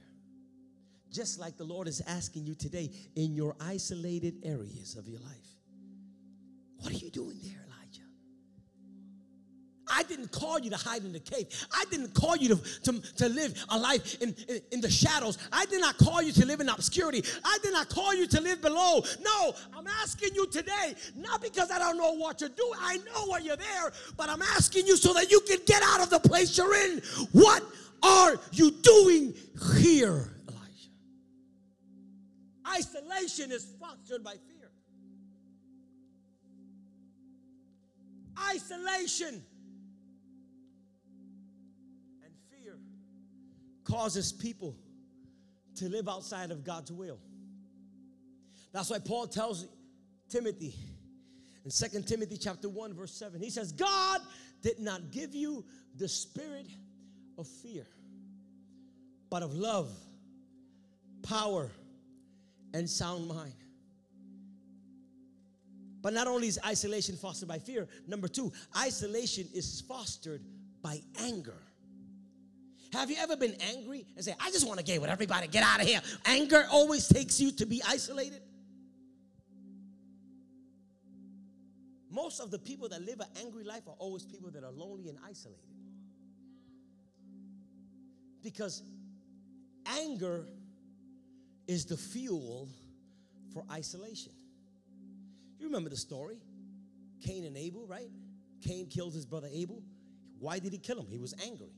Just 1.10 1.38
like 1.38 1.56
the 1.56 1.64
Lord 1.64 1.88
is 1.88 2.02
asking 2.06 2.46
you 2.46 2.54
today 2.54 2.90
in 3.16 3.34
your 3.34 3.56
isolated 3.60 4.36
areas 4.42 4.96
of 4.96 5.08
your 5.08 5.20
life. 5.20 5.47
What 6.80 6.92
are 6.92 6.96
you 6.96 7.10
doing 7.10 7.38
there, 7.42 7.64
Elijah? 7.66 8.06
I 9.90 10.02
didn't 10.04 10.30
call 10.30 10.58
you 10.60 10.70
to 10.70 10.76
hide 10.76 11.04
in 11.04 11.12
the 11.12 11.20
cave. 11.20 11.46
I 11.72 11.84
didn't 11.90 12.14
call 12.14 12.36
you 12.36 12.54
to, 12.54 12.56
to, 12.82 13.00
to 13.16 13.28
live 13.28 13.64
a 13.70 13.78
life 13.78 14.20
in, 14.22 14.34
in, 14.48 14.60
in, 14.72 14.80
the 14.80 14.90
shadows. 14.90 15.38
I 15.52 15.64
did 15.66 15.80
not 15.80 15.98
call 15.98 16.22
you 16.22 16.30
to 16.32 16.46
live 16.46 16.60
in 16.60 16.68
obscurity. 16.68 17.24
I 17.44 17.58
did 17.62 17.72
not 17.72 17.88
call 17.88 18.14
you 18.14 18.26
to 18.28 18.40
live 18.40 18.60
below. 18.60 19.02
No, 19.22 19.54
I'm 19.76 19.86
asking 19.86 20.34
you 20.34 20.46
today, 20.46 20.94
not 21.16 21.42
because 21.42 21.70
I 21.70 21.78
don't 21.78 21.96
know 21.96 22.12
what 22.12 22.40
you're 22.40 22.50
doing. 22.50 22.78
I 22.78 22.98
know 22.98 23.26
why 23.26 23.38
you're 23.38 23.56
there, 23.56 23.92
but 24.16 24.28
I'm 24.28 24.42
asking 24.42 24.86
you 24.86 24.96
so 24.96 25.12
that 25.14 25.30
you 25.30 25.40
can 25.40 25.58
get 25.66 25.82
out 25.82 26.00
of 26.00 26.10
the 26.10 26.20
place 26.20 26.56
you're 26.56 26.74
in. 26.74 27.02
What 27.32 27.64
are 28.02 28.36
you 28.52 28.70
doing 28.70 29.34
here, 29.74 30.32
Elijah? 30.48 30.90
Isolation 32.76 33.50
is 33.50 33.66
fostered 33.80 34.22
by 34.22 34.32
fear. 34.32 34.57
Isolation 38.50 39.42
and 42.24 42.32
fear 42.50 42.78
causes 43.84 44.32
people 44.32 44.76
to 45.76 45.88
live 45.88 46.08
outside 46.08 46.50
of 46.50 46.64
God's 46.64 46.92
will. 46.92 47.18
That's 48.72 48.90
why 48.90 48.98
Paul 48.98 49.26
tells 49.26 49.66
Timothy 50.28 50.74
in 51.64 51.70
Second 51.70 52.06
Timothy 52.06 52.36
chapter 52.36 52.68
1 52.68 52.94
verse 52.94 53.12
7. 53.12 53.40
He 53.40 53.50
says, 53.50 53.72
"God 53.72 54.20
did 54.62 54.78
not 54.78 55.10
give 55.10 55.34
you 55.34 55.64
the 55.96 56.08
spirit 56.08 56.66
of 57.36 57.46
fear, 57.46 57.86
but 59.30 59.42
of 59.42 59.54
love, 59.54 59.90
power, 61.22 61.70
and 62.72 62.88
sound 62.88 63.28
mind." 63.28 63.54
But 66.00 66.12
not 66.12 66.26
only 66.26 66.48
is 66.48 66.58
isolation 66.64 67.16
fostered 67.16 67.48
by 67.48 67.58
fear, 67.58 67.88
number 68.06 68.28
2, 68.28 68.52
isolation 68.76 69.48
is 69.52 69.80
fostered 69.80 70.42
by 70.82 71.00
anger. 71.20 71.60
Have 72.92 73.10
you 73.10 73.16
ever 73.20 73.36
been 73.36 73.56
angry 73.74 74.06
and 74.16 74.24
say, 74.24 74.34
I 74.40 74.50
just 74.50 74.66
want 74.66 74.78
to 74.78 74.84
get 74.84 75.00
with 75.00 75.10
everybody, 75.10 75.46
get 75.48 75.62
out 75.62 75.80
of 75.80 75.86
here? 75.86 76.00
Anger 76.24 76.66
always 76.70 77.06
takes 77.08 77.40
you 77.40 77.52
to 77.52 77.66
be 77.66 77.82
isolated. 77.86 78.40
Most 82.10 82.40
of 82.40 82.50
the 82.50 82.58
people 82.58 82.88
that 82.88 83.02
live 83.02 83.20
an 83.20 83.26
angry 83.40 83.64
life 83.64 83.82
are 83.86 83.96
always 83.98 84.24
people 84.24 84.50
that 84.50 84.64
are 84.64 84.70
lonely 84.70 85.08
and 85.08 85.18
isolated. 85.28 85.60
Because 88.42 88.82
anger 89.86 90.46
is 91.66 91.84
the 91.84 91.96
fuel 91.96 92.68
for 93.52 93.64
isolation. 93.70 94.32
You 95.58 95.66
remember 95.66 95.90
the 95.90 95.96
story? 95.96 96.38
Cain 97.24 97.44
and 97.44 97.56
Abel, 97.56 97.86
right? 97.86 98.10
Cain 98.62 98.86
killed 98.86 99.14
his 99.14 99.26
brother 99.26 99.48
Abel. 99.52 99.82
Why 100.38 100.58
did 100.58 100.72
he 100.72 100.78
kill 100.78 101.00
him? 101.00 101.06
He 101.10 101.18
was 101.18 101.34
angry. 101.44 101.72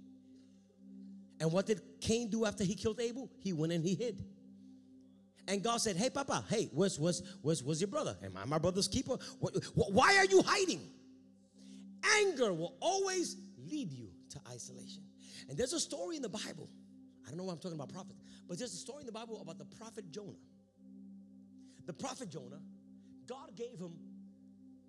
And 1.40 1.50
what 1.50 1.66
did 1.66 1.80
Cain 2.00 2.28
do 2.28 2.44
after 2.44 2.64
he 2.64 2.74
killed 2.74 3.00
Abel? 3.00 3.30
He 3.38 3.52
went 3.52 3.72
and 3.72 3.84
he 3.84 3.94
hid. 3.94 4.22
And 5.48 5.62
God 5.64 5.80
said, 5.80 5.96
Hey, 5.96 6.10
Papa, 6.10 6.44
hey, 6.48 6.68
where's, 6.72 6.98
where's, 6.98 7.22
where's, 7.40 7.62
where's 7.62 7.80
your 7.80 7.88
brother? 7.88 8.16
Am 8.22 8.36
I 8.36 8.44
my 8.44 8.58
brother's 8.58 8.88
keeper? 8.88 9.16
Why 9.74 10.16
are 10.18 10.26
you 10.26 10.42
hiding? 10.42 10.82
Anger 12.18 12.52
will 12.52 12.76
always 12.80 13.36
lead 13.58 13.90
you 13.90 14.10
to 14.30 14.40
isolation. 14.52 15.02
And 15.48 15.58
there's 15.58 15.72
a 15.72 15.80
story 15.80 16.16
in 16.16 16.22
the 16.22 16.28
Bible. 16.28 16.68
I 17.26 17.30
don't 17.30 17.38
know 17.38 17.44
why 17.44 17.52
I'm 17.52 17.58
talking 17.58 17.76
about 17.76 17.92
prophets, 17.92 18.20
but 18.48 18.58
there's 18.58 18.74
a 18.74 18.76
story 18.76 19.00
in 19.00 19.06
the 19.06 19.12
Bible 19.12 19.40
about 19.40 19.58
the 19.58 19.64
prophet 19.64 20.10
Jonah. 20.10 20.36
The 21.86 21.92
prophet 21.92 22.30
Jonah, 22.30 22.60
God 23.30 23.56
gave 23.56 23.78
him 23.78 23.94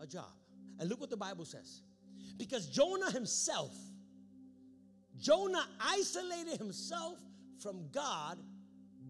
a 0.02 0.08
job. 0.08 0.34
And 0.80 0.90
look 0.90 1.00
what 1.00 1.10
the 1.10 1.18
Bible 1.18 1.46
says. 1.46 1.82
Because 2.38 2.68
Jonah 2.68 3.12
himself 3.12 3.74
Jonah 5.22 5.66
isolated 5.80 6.58
himself 6.58 7.20
from 7.62 7.88
God 7.92 8.40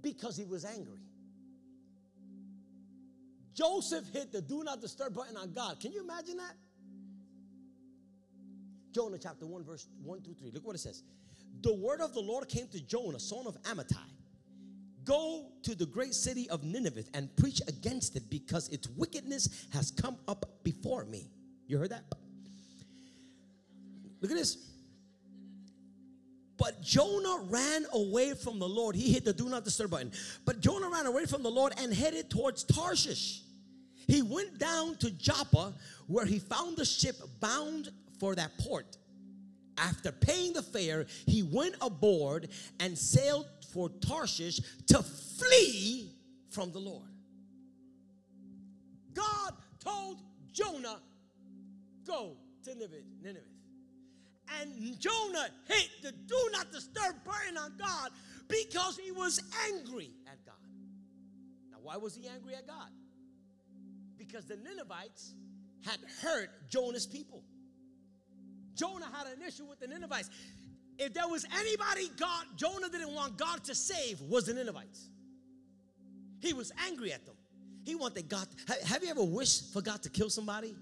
because 0.02 0.36
he 0.36 0.46
was 0.46 0.66
angry. 0.66 1.00
Joseph 3.54 4.06
hit 4.12 4.32
the 4.32 4.42
do 4.42 4.64
not 4.64 4.82
disturb 4.82 5.14
button 5.14 5.38
on 5.38 5.54
God. 5.54 5.80
Can 5.80 5.92
you 5.94 6.04
imagine 6.04 6.38
that? 6.38 6.54
Jonah 8.92 9.18
chapter 9.18 9.46
1, 9.46 9.64
verse 9.64 9.88
1 10.04 10.22
through 10.22 10.34
3. 10.34 10.52
Look 10.52 10.66
what 10.66 10.76
it 10.76 10.80
says. 10.80 11.04
The 11.62 11.74
word 11.74 12.02
of 12.02 12.14
the 12.14 12.20
Lord 12.20 12.50
came 12.50 12.68
to 12.70 12.82
Jonah, 12.82 13.20
son 13.20 13.48
of 13.48 13.62
Amittai. 13.64 13.98
Go 15.04 15.48
to 15.64 15.76
the 15.76 15.86
great 15.86 16.14
city 16.14 16.50
of 16.50 16.64
Nineveh 16.64 17.04
and 17.14 17.36
preach 17.38 17.62
against 17.68 18.16
it 18.16 18.30
because 18.30 18.68
its 18.70 18.88
wickedness 18.90 19.68
has 19.74 19.92
come 19.92 20.18
up 20.28 20.46
before 20.64 21.06
me. 21.06 21.30
You 21.68 21.78
heard 21.78 21.92
that? 21.92 22.04
Look 24.22 24.32
at 24.32 24.38
this. 24.38 24.58
But 26.58 26.84
Jonah 26.84 27.46
ran 27.50 27.86
away 27.92 28.36
from 28.36 28.60
the 28.60 28.70
Lord. 28.70 28.96
He 28.96 29.12
hit 29.12 29.26
the 29.26 29.34
do 29.34 29.50
not 29.50 29.64
disturb 29.64 29.90
button. 29.92 30.12
But 30.46 30.60
Jonah 30.60 30.90
ran 30.90 31.08
away 31.08 31.26
from 31.26 31.42
the 31.42 31.50
Lord 31.50 31.74
and 31.78 31.92
headed 31.92 32.30
towards 32.30 32.64
Tarshish. 32.64 33.42
He 34.08 34.22
went 34.22 34.60
down 34.60 34.96
to 34.98 35.10
Joppa 35.10 35.74
where 36.06 36.26
he 36.26 36.38
found 36.38 36.78
the 36.78 36.86
ship 36.86 37.16
bound 37.40 37.90
for 38.20 38.36
that 38.36 38.52
port. 38.60 38.98
After 39.78 40.12
paying 40.12 40.54
the 40.54 40.62
fare, 40.62 41.08
he 41.26 41.42
went 41.42 41.76
aboard 41.82 42.50
and 42.80 42.96
sailed 42.96 43.48
for 43.74 43.90
Tarshish 43.90 44.60
to 44.88 45.02
flee 45.02 46.12
from 46.50 46.72
the 46.72 46.80
Lord. 46.80 47.10
God 49.14 49.54
told 49.80 50.18
Jonah, 50.52 51.00
Go 52.06 52.36
to 52.64 52.76
Nineveh. 52.76 53.40
And 54.60 55.00
Jonah 55.00 55.48
hit 55.68 55.90
the 56.04 56.12
do 56.12 56.50
not 56.52 56.72
disturb 56.72 57.24
button 57.24 57.58
on 57.58 57.74
God 57.78 58.10
because 58.48 58.98
he 58.98 59.12
was 59.12 59.42
angry 59.70 60.12
at 60.28 60.44
God. 60.46 60.56
Now, 61.72 61.78
why 61.82 61.98
was 61.98 62.16
he 62.16 62.28
angry 62.28 62.56
at 62.56 62.68
God? 62.68 62.90
Because 64.18 64.46
the 64.46 64.58
Ninevites 64.58 65.34
had 65.86 66.00
hurt 66.22 66.50
Jonah's 66.70 67.08
people. 67.08 67.44
Jonah 68.76 69.10
had 69.14 69.28
an 69.28 69.42
issue 69.46 69.66
with 69.66 69.80
the 69.80 69.88
Ninevites. 69.88 70.30
If 71.02 71.16
there 71.16 71.28
was 71.28 71.48
anybody 71.60 72.12
God 72.16 72.46
Jonah 72.56 72.88
didn't 72.88 73.14
want 73.16 73.36
God 73.36 73.64
to 73.64 73.74
save 73.74 74.22
was 74.22 74.46
the 74.46 74.54
Ninevites. 74.54 75.10
He 76.40 76.54
was 76.54 76.72
angry 76.88 77.12
at 77.12 77.26
them. 77.26 77.34
He 77.84 77.96
wanted 77.96 78.30
God. 78.30 78.48
Have 78.86 79.04
you 79.04 79.10
ever 79.10 79.24
wished 79.24 79.74
for 79.74 79.82
God 79.82 80.04
to 80.04 80.10
kill 80.10 80.30
somebody 80.30 80.76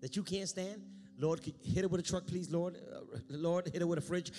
that 0.00 0.16
you 0.16 0.24
can't 0.24 0.48
stand? 0.48 0.82
Lord, 1.16 1.40
hit 1.44 1.84
it 1.84 1.90
with 1.90 2.00
a 2.00 2.02
truck, 2.02 2.26
please, 2.26 2.50
Lord. 2.50 2.74
Uh, 2.76 3.18
Lord, 3.30 3.70
hit 3.72 3.80
it 3.80 3.84
with 3.84 3.98
a 3.98 4.02
fridge. 4.02 4.32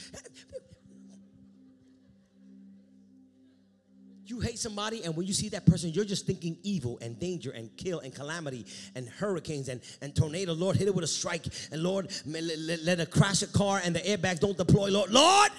You 4.30 4.42
hate 4.42 4.60
somebody, 4.60 5.06
and 5.06 5.16
when 5.16 5.26
you 5.26 5.32
see 5.32 5.48
that 5.50 5.66
person, 5.66 5.92
you're 5.92 6.04
just 6.04 6.26
thinking 6.26 6.58
evil 6.62 7.00
and 7.02 7.18
danger 7.18 7.52
and 7.52 7.70
kill 7.78 8.00
and 8.00 8.14
calamity 8.14 8.66
and 8.94 9.08
hurricanes 9.08 9.70
and, 9.70 9.80
and 10.02 10.14
tornado. 10.14 10.54
Lord, 10.54 10.76
hit 10.76 10.90
it 10.90 10.94
with 10.94 11.06
a 11.06 11.08
strike. 11.08 11.46
And 11.72 11.82
Lord, 11.82 12.12
let, 12.26 12.44
let, 12.44 12.84
let 12.84 13.00
it 13.00 13.10
crash 13.10 13.42
a 13.42 13.48
car 13.48 13.80
and 13.82 13.96
the 13.96 14.02
airbags 14.02 14.42
don't 14.42 14.58
deploy. 14.58 14.90
Lord, 14.90 15.12
Lord. 15.12 15.52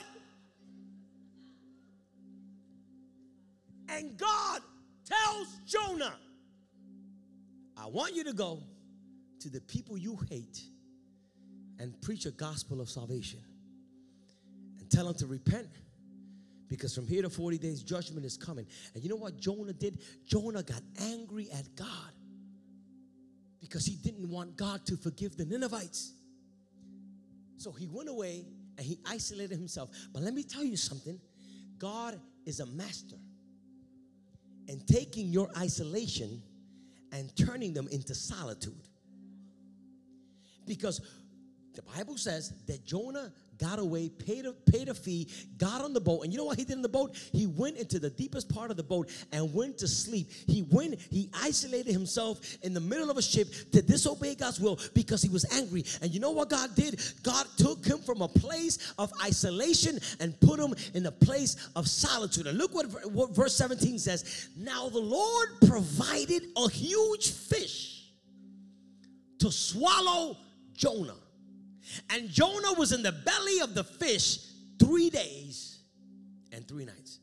And 3.89 4.19
God 4.19 4.61
tells 5.07 5.49
Jonah, 5.65 6.15
I 7.75 7.87
want 7.87 8.15
you 8.15 8.25
to 8.25 8.35
go 8.35 8.63
to 9.41 9.49
the 9.49 9.63
people 9.63 9.97
you 9.97 10.19
hate 10.29 10.61
and 11.79 11.99
preach 12.03 12.27
a 12.27 12.31
gospel 12.33 12.83
of 12.83 12.91
salvation 12.91 13.41
and 14.79 14.91
tell 14.91 15.07
them 15.07 15.15
to 15.15 15.27
repent 15.27 15.69
because 16.69 16.95
from 16.95 17.07
here 17.07 17.23
to 17.23 17.31
40 17.31 17.59
days 17.59 17.83
judgment 17.83 18.27
is 18.27 18.37
coming. 18.37 18.67
And 18.95 19.03
you 19.03 19.09
know 19.09 19.17
what 19.17 19.39
jonah 19.39 19.73
did? 19.73 20.01
Jonah 20.27 20.63
got 20.63 20.83
angry 21.01 21.49
at 21.53 21.75
god 21.75 22.13
because 23.61 23.85
he 23.85 23.97
didn't 23.97 24.29
want 24.29 24.57
god 24.57 24.85
to 24.87 24.97
forgive 24.97 25.37
the 25.37 25.45
ninevites. 25.45 26.13
So 27.57 27.73
he 27.73 27.89
went 27.89 28.09
away 28.09 28.45
and 28.77 28.87
he 28.87 28.99
isolated 29.07 29.57
himself. 29.57 29.91
But 30.13 30.23
let 30.23 30.33
me 30.33 30.43
tell 30.43 30.65
you 30.65 30.77
something. 30.77 31.21
God 31.79 32.21
is 32.47 32.61
a 32.61 32.67
master 32.67 33.17
and 34.69 34.87
taking 34.87 35.29
your 35.29 35.49
isolation 35.57 36.43
and 37.13 37.35
turning 37.37 37.73
them 37.73 37.89
into 37.91 38.15
solitude. 38.15 38.75
Because 40.67 41.01
the 41.75 41.83
Bible 41.83 42.17
says 42.17 42.53
that 42.67 42.85
Jonah 42.85 43.33
got 43.59 43.79
away, 43.79 44.09
paid 44.09 44.47
a, 44.47 44.53
paid 44.53 44.89
a 44.89 44.95
fee, 44.95 45.29
got 45.57 45.81
on 45.81 45.93
the 45.93 46.01
boat. 46.01 46.25
And 46.25 46.33
you 46.33 46.39
know 46.39 46.45
what 46.45 46.59
he 46.59 46.65
did 46.65 46.77
in 46.77 46.83
the 46.83 46.89
boat? 46.89 47.17
He 47.33 47.47
went 47.47 47.77
into 47.77 47.99
the 47.99 48.11
deepest 48.11 48.49
part 48.49 48.71
of 48.71 48.77
the 48.77 48.83
boat 48.83 49.11
and 49.33 49.53
went 49.53 49.79
to 49.79 49.89
sleep. 49.89 50.31
He 50.47 50.63
went, 50.71 51.01
he 51.11 51.31
isolated 51.35 51.93
himself 51.93 52.41
in 52.63 52.75
the 52.75 52.81
middle 52.81 53.11
of 53.11 53.17
a 53.17 53.23
ship 53.23 53.49
to 53.73 53.83
disobey 53.83 54.35
God's 54.35 54.61
will 54.61 54.79
because 54.95 55.23
he 55.23 55.29
was 55.29 55.45
angry. 55.53 55.85
And 56.03 56.13
you 56.13 56.21
know 56.21 56.31
what 56.31 56.51
God 56.51 56.75
did? 56.75 57.01
God 57.23 57.47
took 57.57 57.85
him 57.85 57.99
from 57.99 58.23
a 58.23 58.29
place 58.29 58.95
of 58.99 59.13
isolation 59.25 59.99
and 60.21 60.39
put 60.41 60.59
him 60.59 60.75
in 60.95 61.07
a 61.07 61.13
place 61.13 61.71
of 61.77 61.89
solitude. 61.89 62.47
And 62.47 62.59
look 62.59 62.75
what, 62.75 62.87
what 63.11 63.35
verse 63.35 63.57
17 63.57 63.99
says. 63.99 64.49
Now 64.57 64.89
the 64.89 64.99
Lord 64.99 65.49
provided 65.67 66.45
a 66.57 66.71
huge 66.71 67.31
fish 67.31 68.05
to 69.41 69.51
swallow 69.51 70.37
Jonah. 70.75 71.15
And 72.11 72.29
Jonah 72.29 72.75
was 72.77 72.93
in 72.93 73.03
the 73.03 73.13
belly 73.13 73.61
of 73.61 73.75
the 73.75 73.85
fish 73.85 74.39
three 74.79 75.11
days 75.11 75.79
and 76.53 76.67
three 76.67 76.85
nights. 76.85 77.19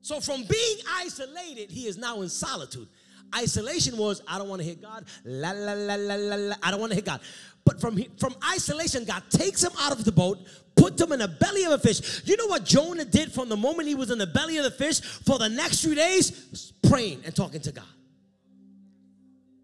So, 0.00 0.20
from 0.20 0.44
being 0.44 0.76
isolated, 0.98 1.70
he 1.70 1.86
is 1.86 1.96
now 1.96 2.20
in 2.20 2.28
solitude. 2.28 2.88
Isolation 3.34 3.96
was, 3.96 4.22
I 4.28 4.38
don't 4.38 4.48
want 4.48 4.60
to 4.60 4.68
hit 4.68 4.82
God. 4.82 5.04
La, 5.24 5.50
la, 5.50 5.72
la, 5.72 5.94
la, 5.94 6.14
la, 6.14 6.36
la. 6.36 6.54
I 6.62 6.70
don't 6.70 6.78
want 6.78 6.92
to 6.92 6.96
hit 6.96 7.06
God. 7.06 7.20
But 7.64 7.80
from, 7.80 7.98
from 8.18 8.34
isolation, 8.52 9.04
God 9.04 9.22
takes 9.30 9.62
him 9.64 9.72
out 9.80 9.92
of 9.92 10.04
the 10.04 10.12
boat, 10.12 10.38
puts 10.76 11.00
him 11.00 11.12
in 11.12 11.20
the 11.20 11.28
belly 11.28 11.64
of 11.64 11.72
a 11.72 11.78
fish. 11.78 12.20
You 12.26 12.36
know 12.36 12.46
what 12.46 12.64
Jonah 12.64 13.04
did 13.04 13.32
from 13.32 13.48
the 13.48 13.56
moment 13.56 13.88
he 13.88 13.94
was 13.94 14.10
in 14.10 14.18
the 14.18 14.26
belly 14.26 14.58
of 14.58 14.64
the 14.64 14.70
fish 14.70 15.00
for 15.00 15.38
the 15.38 15.48
next 15.48 15.82
three 15.82 15.94
days? 15.94 16.72
Praying 16.88 17.22
and 17.24 17.34
talking 17.34 17.62
to 17.62 17.72
God, 17.72 17.84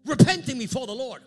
repenting 0.05 0.57
before 0.57 0.87
the 0.87 0.93
Lord. 0.95 1.21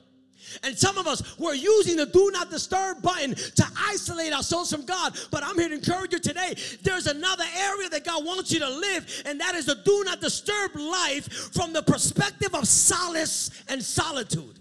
And 0.62 0.78
some 0.78 0.98
of 0.98 1.07
us, 1.07 1.38
we're 1.38 1.54
using 1.54 1.96
the 1.96 2.07
do 2.07 2.30
not 2.33 2.50
disturb 2.50 3.02
button 3.02 3.35
to 3.35 3.64
isolate 3.76 4.33
ourselves 4.33 4.70
from 4.70 4.85
God. 4.85 5.16
But 5.30 5.42
I'm 5.44 5.59
here 5.59 5.68
to 5.68 5.74
encourage 5.74 6.12
you 6.12 6.18
today. 6.18 6.54
There's 6.83 7.07
another 7.07 7.44
area 7.59 7.88
that 7.90 8.04
God 8.04 8.24
wants 8.24 8.52
you 8.52 8.61
to 8.61 8.68
live, 8.68 9.22
and 9.26 9.40
that 9.40 9.54
is 9.54 9.66
the 9.66 9.76
do 9.85 10.02
not 10.04 10.20
disturb 10.20 10.76
life 10.76 11.52
from 11.52 11.72
the 11.72 11.83
perspective 11.83 12.54
of 12.54 12.66
solace 12.66 13.50
and 13.68 13.83
solitude. 13.83 14.59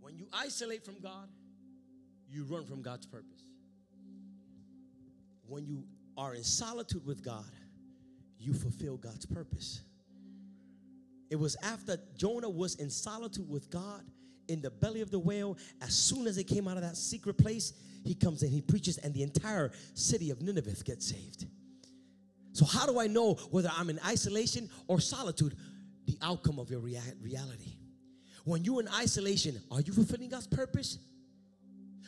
When 0.00 0.16
you 0.16 0.26
isolate 0.32 0.84
from 0.84 1.00
God, 1.00 1.28
you 2.30 2.44
run 2.44 2.64
from 2.64 2.82
God's 2.82 3.06
purpose. 3.06 3.26
When 5.46 5.66
you 5.66 5.84
are 6.16 6.34
in 6.34 6.44
solitude 6.44 7.04
with 7.04 7.22
God, 7.22 7.44
you 8.38 8.54
fulfill 8.54 8.96
God's 8.96 9.26
purpose. 9.26 9.82
It 11.32 11.40
was 11.40 11.56
after 11.62 11.96
Jonah 12.14 12.50
was 12.50 12.74
in 12.74 12.90
solitude 12.90 13.48
with 13.48 13.70
God 13.70 14.02
in 14.48 14.60
the 14.60 14.70
belly 14.70 15.00
of 15.00 15.10
the 15.10 15.18
whale. 15.18 15.56
As 15.80 15.94
soon 15.94 16.26
as 16.26 16.36
he 16.36 16.44
came 16.44 16.68
out 16.68 16.76
of 16.76 16.82
that 16.82 16.94
secret 16.94 17.38
place, 17.38 17.72
he 18.04 18.14
comes 18.14 18.42
and 18.42 18.52
he 18.52 18.60
preaches, 18.60 18.98
and 18.98 19.14
the 19.14 19.22
entire 19.22 19.72
city 19.94 20.28
of 20.28 20.42
Nineveh 20.42 20.84
gets 20.84 21.06
saved. 21.08 21.46
So, 22.52 22.66
how 22.66 22.84
do 22.84 23.00
I 23.00 23.06
know 23.06 23.32
whether 23.50 23.70
I'm 23.74 23.88
in 23.88 23.98
isolation 24.06 24.68
or 24.88 25.00
solitude? 25.00 25.56
The 26.04 26.18
outcome 26.20 26.58
of 26.58 26.70
your 26.70 26.80
rea- 26.80 27.00
reality. 27.22 27.76
When 28.44 28.62
you're 28.62 28.82
in 28.82 28.88
isolation, 28.88 29.58
are 29.70 29.80
you 29.80 29.94
fulfilling 29.94 30.28
God's 30.28 30.48
purpose? 30.48 30.98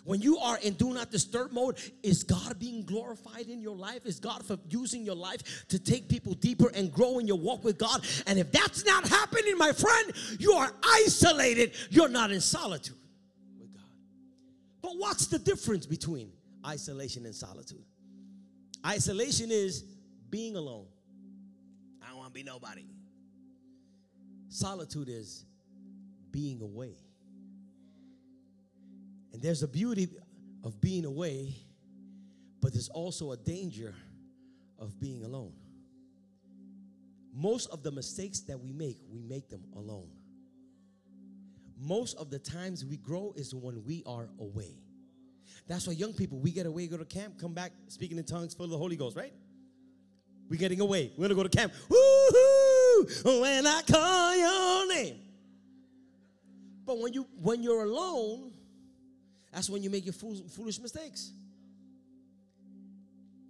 When 0.04 0.20
you 0.20 0.36
are 0.38 0.58
in 0.58 0.74
do 0.74 0.92
not 0.92 1.10
disturb 1.10 1.52
mode, 1.52 1.78
is 2.02 2.22
God 2.22 2.58
being 2.58 2.84
glorified 2.84 3.48
in 3.48 3.62
your 3.62 3.74
life? 3.74 4.04
Is 4.04 4.20
God 4.20 4.42
using 4.68 5.02
your 5.02 5.14
life 5.14 5.66
to 5.68 5.78
take 5.78 6.08
people 6.08 6.34
deeper 6.34 6.70
and 6.74 6.92
grow 6.92 7.18
in 7.18 7.26
your 7.26 7.38
walk 7.38 7.64
with 7.64 7.78
God? 7.78 8.06
And 8.26 8.38
if 8.38 8.52
that's 8.52 8.84
not 8.84 9.08
happening, 9.08 9.56
my 9.56 9.72
friend, 9.72 10.12
you 10.38 10.52
are 10.52 10.70
isolated. 10.84 11.72
You're 11.90 12.08
not 12.08 12.30
in 12.30 12.42
solitude 12.42 12.96
with 13.58 13.72
God. 13.72 13.82
But 14.82 14.92
what's 14.98 15.26
the 15.26 15.38
difference 15.38 15.86
between 15.86 16.32
isolation 16.66 17.24
and 17.24 17.34
solitude? 17.34 17.84
Isolation 18.86 19.50
is 19.50 19.84
being 20.28 20.56
alone. 20.56 20.86
I 22.02 22.08
don't 22.08 22.18
want 22.18 22.34
to 22.34 22.34
be 22.34 22.44
nobody. 22.44 22.84
Solitude 24.50 25.08
is 25.08 25.46
being 26.30 26.60
away. 26.60 26.96
And 29.34 29.42
there's 29.42 29.64
a 29.64 29.68
beauty 29.68 30.08
of 30.62 30.80
being 30.80 31.04
away, 31.04 31.56
but 32.62 32.72
there's 32.72 32.88
also 32.88 33.32
a 33.32 33.36
danger 33.36 33.92
of 34.78 35.00
being 35.00 35.24
alone. 35.24 35.52
Most 37.34 37.68
of 37.70 37.82
the 37.82 37.90
mistakes 37.90 38.42
that 38.42 38.60
we 38.60 38.72
make, 38.72 38.96
we 39.12 39.22
make 39.22 39.48
them 39.48 39.64
alone. 39.74 40.08
Most 41.76 42.16
of 42.16 42.30
the 42.30 42.38
times 42.38 42.84
we 42.84 42.96
grow 42.96 43.34
is 43.36 43.52
when 43.52 43.84
we 43.84 44.04
are 44.06 44.28
away. 44.38 44.78
That's 45.66 45.88
why 45.88 45.94
young 45.94 46.12
people, 46.12 46.38
we 46.38 46.52
get 46.52 46.66
away, 46.66 46.86
go 46.86 46.96
to 46.96 47.04
camp, 47.04 47.40
come 47.40 47.54
back 47.54 47.72
speaking 47.88 48.18
in 48.18 48.24
tongues 48.24 48.54
full 48.54 48.66
of 48.66 48.70
the 48.70 48.78
Holy 48.78 48.94
Ghost, 48.94 49.16
right? 49.16 49.32
We're 50.48 50.60
getting 50.60 50.80
away. 50.80 51.10
We're 51.16 51.24
gonna 51.24 51.34
go 51.34 51.42
to 51.42 51.48
camp. 51.48 51.72
Woo-hoo! 51.88 53.40
When 53.40 53.66
I 53.66 53.82
call 53.82 54.36
your 54.36 54.88
name. 54.94 55.16
But 56.86 57.00
when 57.00 57.12
you 57.12 57.26
when 57.42 57.64
you're 57.64 57.82
alone, 57.82 58.52
that's 59.54 59.70
when 59.70 59.82
you 59.82 59.90
make 59.90 60.04
your 60.04 60.14
foolish 60.14 60.80
mistakes. 60.80 61.32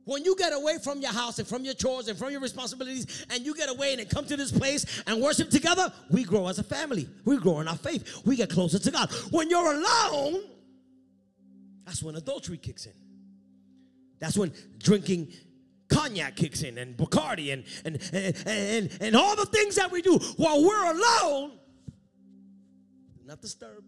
When 0.05 0.23
you 0.23 0.37
get 0.37 0.53
away 0.53 0.77
from 0.85 1.01
your 1.01 1.13
house 1.13 1.39
and 1.39 1.49
from 1.49 1.65
your 1.65 1.73
chores 1.73 2.09
and 2.09 2.19
from 2.19 2.31
your 2.31 2.41
responsibilities, 2.41 3.27
and 3.31 3.45
you 3.45 3.55
get 3.55 3.71
away 3.71 3.95
and 3.95 4.09
come 4.11 4.27
to 4.27 4.37
this 4.37 4.53
place 4.53 5.03
and 5.07 5.23
worship 5.23 5.49
together, 5.49 5.91
we 6.11 6.25
grow 6.25 6.47
as 6.49 6.59
a 6.59 6.63
family. 6.63 7.09
We 7.25 7.39
grow 7.39 7.61
in 7.61 7.69
our 7.69 7.77
faith. 7.77 8.21
We 8.27 8.37
get 8.37 8.51
closer 8.51 8.79
to 8.79 8.91
God. 8.91 9.11
When 9.31 9.49
you're 9.49 9.73
alone, 9.73 10.43
that's 11.87 12.03
when 12.03 12.17
adultery 12.17 12.59
kicks 12.59 12.85
in. 12.85 12.93
That's 14.21 14.37
when 14.37 14.53
drinking 14.77 15.33
cognac 15.89 16.37
kicks 16.37 16.63
in 16.63 16.77
and 16.77 16.97
Bacardi 16.97 17.53
and, 17.53 17.65
and, 17.87 17.99
and, 18.13 18.37
and, 18.47 18.99
and 19.01 19.17
all 19.17 19.37
the 19.37 19.47
things 19.47 19.77
that 19.77 19.91
we 19.91 20.03
do 20.03 20.19
while 20.37 20.63
we're 20.63 20.93
alone. 20.93 21.53
Not 23.25 23.41
disturbed. 23.41 23.87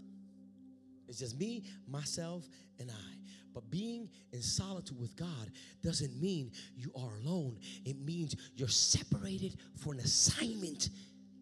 It's 1.08 1.18
just 1.18 1.38
me, 1.38 1.64
myself, 1.86 2.48
and 2.78 2.90
I. 2.90 3.14
But 3.54 3.70
being 3.70 4.10
in 4.32 4.42
solitude 4.42 5.00
with 5.00 5.16
God 5.16 5.50
doesn't 5.82 6.20
mean 6.20 6.52
you 6.76 6.90
are 6.94 7.16
alone. 7.24 7.58
It 7.84 7.98
means 7.98 8.36
you're 8.54 8.68
separated 8.68 9.56
for 9.76 9.94
an 9.94 10.00
assignment 10.00 10.90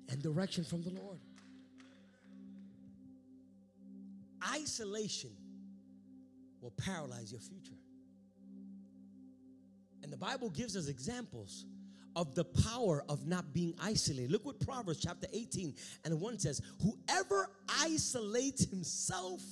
and 0.08 0.22
direction 0.22 0.64
from 0.64 0.82
the 0.82 0.90
Lord. 0.90 1.18
Isolation 4.54 5.30
will 6.60 6.72
paralyze 6.76 7.32
your 7.32 7.40
future. 7.40 7.80
And 10.02 10.12
the 10.12 10.16
Bible 10.18 10.50
gives 10.50 10.76
us 10.76 10.88
examples 10.88 11.64
of 12.16 12.34
the 12.34 12.44
power 12.44 13.04
of 13.08 13.26
not 13.26 13.52
being 13.52 13.74
isolated. 13.80 14.30
Look 14.30 14.44
what 14.44 14.60
Proverbs 14.60 15.00
chapter 15.00 15.26
18 15.32 15.74
and 16.04 16.20
1 16.20 16.38
says 16.38 16.60
Whoever 16.82 17.50
isolates 17.80 18.64
himself 18.64 19.42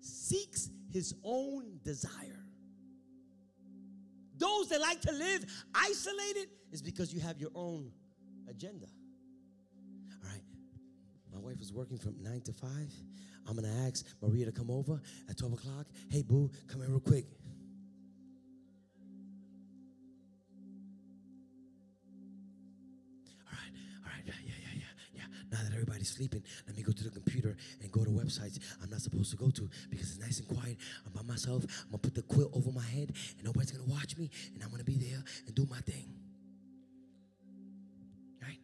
seeks 0.00 0.70
his 0.92 1.14
own 1.24 1.78
desire. 1.84 2.44
Those 4.38 4.68
that 4.68 4.80
like 4.80 5.00
to 5.02 5.12
live 5.12 5.44
isolated 5.74 6.48
is 6.70 6.82
because 6.82 7.12
you 7.12 7.20
have 7.20 7.40
your 7.40 7.50
own 7.54 7.90
agenda. 8.48 8.86
All 10.22 10.30
right, 10.30 10.42
my 11.32 11.38
wife 11.38 11.60
is 11.60 11.72
working 11.72 11.98
from 11.98 12.22
9 12.22 12.42
to 12.42 12.52
5. 12.52 12.70
I'm 13.48 13.54
gonna 13.56 13.86
ask 13.86 14.04
Maria 14.20 14.46
to 14.46 14.52
come 14.52 14.70
over 14.70 15.00
at 15.28 15.38
12 15.38 15.54
o'clock. 15.54 15.86
Hey, 16.10 16.22
boo, 16.22 16.50
come 16.66 16.80
here 16.80 16.90
real 16.90 17.00
quick. 17.00 17.26
Now 25.56 25.62
that 25.62 25.72
everybody's 25.72 26.10
sleeping, 26.10 26.42
let 26.66 26.76
me 26.76 26.82
go 26.82 26.92
to 26.92 27.04
the 27.04 27.10
computer 27.10 27.56
and 27.80 27.90
go 27.90 28.04
to 28.04 28.10
websites 28.10 28.58
I'm 28.82 28.90
not 28.90 29.00
supposed 29.00 29.30
to 29.30 29.36
go 29.36 29.48
to 29.50 29.70
because 29.88 30.10
it's 30.10 30.18
nice 30.18 30.38
and 30.38 30.48
quiet. 30.48 30.76
I'm 31.06 31.12
by 31.12 31.22
myself. 31.22 31.64
I'm 31.84 31.92
gonna 31.92 31.98
put 31.98 32.14
the 32.14 32.22
quilt 32.22 32.50
over 32.52 32.70
my 32.70 32.84
head 32.84 33.12
and 33.36 33.44
nobody's 33.44 33.70
gonna 33.70 33.88
watch 33.88 34.18
me 34.18 34.30
and 34.52 34.62
I'm 34.62 34.70
gonna 34.70 34.84
be 34.84 34.98
there 34.98 35.22
and 35.46 35.54
do 35.54 35.66
my 35.70 35.78
thing. 35.78 36.12
Right? 38.42 38.60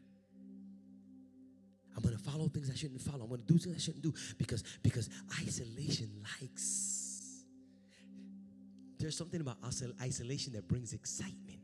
I'm 1.96 2.02
gonna 2.02 2.18
follow 2.18 2.48
things 2.48 2.70
I 2.70 2.74
shouldn't 2.74 3.00
follow. 3.00 3.24
I'm 3.24 3.30
gonna 3.30 3.42
do 3.46 3.56
things 3.56 3.76
I 3.76 3.80
shouldn't 3.80 4.02
do 4.02 4.12
because 4.36 4.62
because 4.82 5.08
isolation 5.40 6.10
likes. 6.40 7.46
There's 8.98 9.16
something 9.16 9.40
about 9.40 9.56
isolation 10.02 10.52
that 10.52 10.68
brings 10.68 10.92
excitement. 10.92 11.61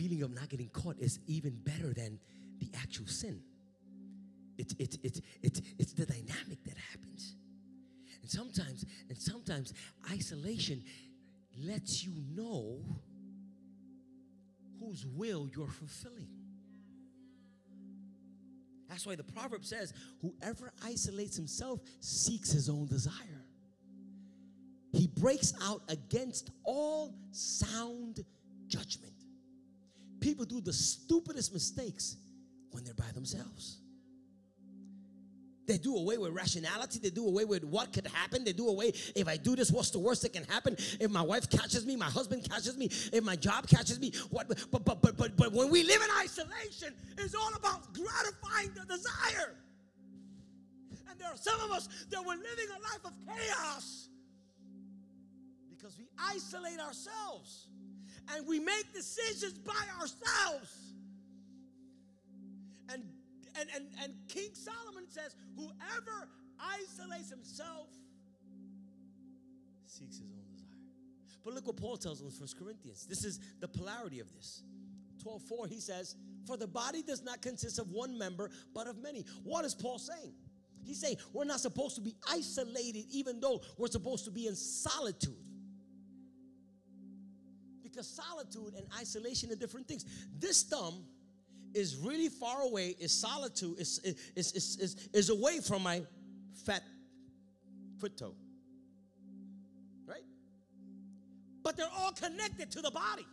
Feeling 0.00 0.22
of 0.22 0.34
not 0.34 0.48
getting 0.48 0.68
caught 0.70 0.98
is 0.98 1.18
even 1.26 1.52
better 1.62 1.92
than 1.92 2.18
the 2.58 2.70
actual 2.78 3.06
sin. 3.06 3.40
It's, 4.56 4.74
it's, 4.78 4.98
it's, 5.02 5.20
it's, 5.42 5.60
it's 5.78 5.92
the 5.92 6.06
dynamic 6.06 6.64
that 6.64 6.76
happens. 6.90 7.36
And 8.22 8.30
sometimes, 8.30 8.84
and 9.08 9.18
sometimes 9.18 9.74
isolation 10.10 10.82
lets 11.58 12.02
you 12.04 12.12
know 12.34 12.78
whose 14.78 15.04
will 15.06 15.48
you're 15.54 15.68
fulfilling. 15.68 16.28
That's 18.88 19.06
why 19.06 19.16
the 19.16 19.24
proverb 19.24 19.64
says, 19.64 19.92
whoever 20.20 20.72
isolates 20.84 21.36
himself 21.36 21.80
seeks 22.00 22.50
his 22.50 22.68
own 22.68 22.86
desire. 22.86 23.44
He 24.92 25.06
breaks 25.06 25.52
out 25.62 25.82
against 25.88 26.50
all 26.64 27.14
sound 27.30 28.24
judgment. 28.66 29.19
People 30.20 30.44
do 30.44 30.60
the 30.60 30.72
stupidest 30.72 31.52
mistakes 31.52 32.16
when 32.70 32.84
they're 32.84 32.94
by 32.94 33.10
themselves. 33.14 33.78
They 35.66 35.78
do 35.78 35.96
away 35.96 36.18
with 36.18 36.32
rationality. 36.32 36.98
They 36.98 37.10
do 37.10 37.28
away 37.28 37.44
with 37.44 37.62
what 37.62 37.92
could 37.92 38.06
happen. 38.08 38.42
They 38.42 38.52
do 38.52 38.68
away 38.68 38.92
if 39.14 39.28
I 39.28 39.36
do 39.36 39.54
this, 39.54 39.70
what's 39.70 39.90
the 39.90 40.00
worst 40.00 40.22
that 40.22 40.32
can 40.32 40.42
happen? 40.44 40.76
If 40.98 41.12
my 41.12 41.22
wife 41.22 41.48
catches 41.48 41.86
me, 41.86 41.94
my 41.94 42.10
husband 42.10 42.48
catches 42.50 42.76
me, 42.76 42.86
if 43.12 43.22
my 43.22 43.36
job 43.36 43.68
catches 43.68 44.00
me, 44.00 44.12
what? 44.30 44.48
But 44.48 44.84
but 44.84 45.00
but 45.00 45.16
but 45.16 45.36
but 45.36 45.52
when 45.52 45.70
we 45.70 45.84
live 45.84 46.02
in 46.02 46.08
isolation, 46.20 46.92
it's 47.16 47.36
all 47.36 47.54
about 47.54 47.94
gratifying 47.94 48.72
the 48.74 48.84
desire. 48.84 49.54
And 51.08 51.20
there 51.20 51.28
are 51.28 51.36
some 51.36 51.60
of 51.60 51.70
us 51.70 51.88
that 52.10 52.20
we're 52.26 52.34
living 52.34 52.66
a 52.76 52.82
life 52.82 53.04
of 53.04 53.12
chaos 53.24 54.08
because 55.70 55.96
we 55.96 56.08
isolate 56.18 56.80
ourselves 56.80 57.68
and 58.34 58.46
we 58.46 58.58
make 58.58 58.92
decisions 58.92 59.58
by 59.58 59.84
ourselves. 60.00 60.76
And 62.92 63.04
and, 63.58 63.68
and, 63.74 63.86
and 64.02 64.14
King 64.28 64.50
Solomon 64.54 65.04
says, 65.08 65.34
whoever 65.56 66.28
isolates 66.58 67.30
himself 67.30 67.88
seeks 69.84 70.18
his 70.18 70.30
own 70.30 70.44
desire. 70.52 70.68
But 71.44 71.54
look 71.54 71.66
what 71.66 71.76
Paul 71.76 71.96
tells 71.96 72.22
us 72.22 72.32
in 72.32 72.38
1 72.38 72.48
Corinthians. 72.58 73.06
This 73.06 73.24
is 73.24 73.40
the 73.60 73.68
polarity 73.68 74.20
of 74.20 74.32
this. 74.34 74.62
12:4, 75.24 75.68
he 75.68 75.80
says, 75.80 76.16
For 76.46 76.56
the 76.56 76.66
body 76.66 77.02
does 77.02 77.22
not 77.22 77.42
consist 77.42 77.78
of 77.78 77.90
one 77.90 78.16
member, 78.16 78.50
but 78.74 78.86
of 78.86 78.98
many. 78.98 79.26
What 79.42 79.64
is 79.64 79.74
Paul 79.74 79.98
saying? 79.98 80.32
He's 80.82 81.00
saying 81.00 81.16
we're 81.32 81.44
not 81.44 81.60
supposed 81.60 81.96
to 81.96 82.00
be 82.00 82.16
isolated, 82.30 83.04
even 83.10 83.40
though 83.40 83.60
we're 83.76 83.88
supposed 83.88 84.24
to 84.24 84.30
be 84.30 84.46
in 84.46 84.56
solitude. 84.56 85.36
Solitude 88.02 88.74
and 88.76 88.86
isolation 88.98 89.50
are 89.52 89.56
different 89.56 89.88
things. 89.88 90.04
This 90.38 90.62
thumb 90.62 91.04
is 91.74 91.96
really 91.96 92.28
far 92.28 92.62
away, 92.62 92.96
is 92.98 93.12
solitude, 93.12 93.78
is, 93.78 93.98
is, 94.34 94.52
is, 94.52 94.76
is, 94.78 95.08
is 95.12 95.30
away 95.30 95.60
from 95.60 95.82
my 95.82 96.02
fat 96.64 96.82
foot 97.98 98.16
toe. 98.16 98.34
Right? 100.06 100.24
But 101.62 101.76
they're 101.76 101.86
all 101.98 102.12
connected 102.12 102.70
to 102.72 102.82
the 102.82 102.90
body. 102.90 103.26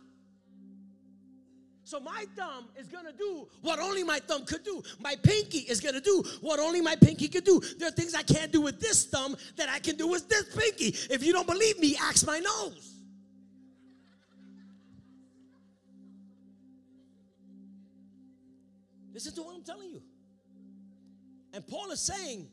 So 1.88 1.98
my 1.98 2.26
thumb 2.36 2.68
is 2.78 2.86
gonna 2.86 3.14
do 3.16 3.48
what 3.62 3.78
only 3.78 4.04
my 4.04 4.18
thumb 4.18 4.44
could 4.44 4.62
do. 4.62 4.82
My 5.00 5.16
pinky 5.16 5.60
is 5.60 5.80
gonna 5.80 6.02
do 6.02 6.22
what 6.42 6.60
only 6.60 6.82
my 6.82 6.96
pinky 6.96 7.28
could 7.28 7.44
do. 7.44 7.62
There 7.78 7.88
are 7.88 7.92
things 7.92 8.14
I 8.14 8.22
can't 8.22 8.52
do 8.52 8.60
with 8.60 8.78
this 8.78 9.06
thumb 9.06 9.34
that 9.56 9.70
I 9.70 9.78
can 9.78 9.96
do 9.96 10.06
with 10.06 10.28
this 10.28 10.54
pinky. 10.54 10.94
If 11.10 11.24
you 11.24 11.32
don't 11.32 11.46
believe 11.46 11.78
me, 11.78 11.96
ask 11.98 12.26
my 12.26 12.40
nose. 12.40 12.97
Listen 19.18 19.34
to 19.34 19.42
what 19.42 19.56
I'm 19.56 19.64
telling 19.64 19.90
you. 19.90 20.00
And 21.52 21.66
Paul 21.66 21.90
is 21.90 21.98
saying, 21.98 22.46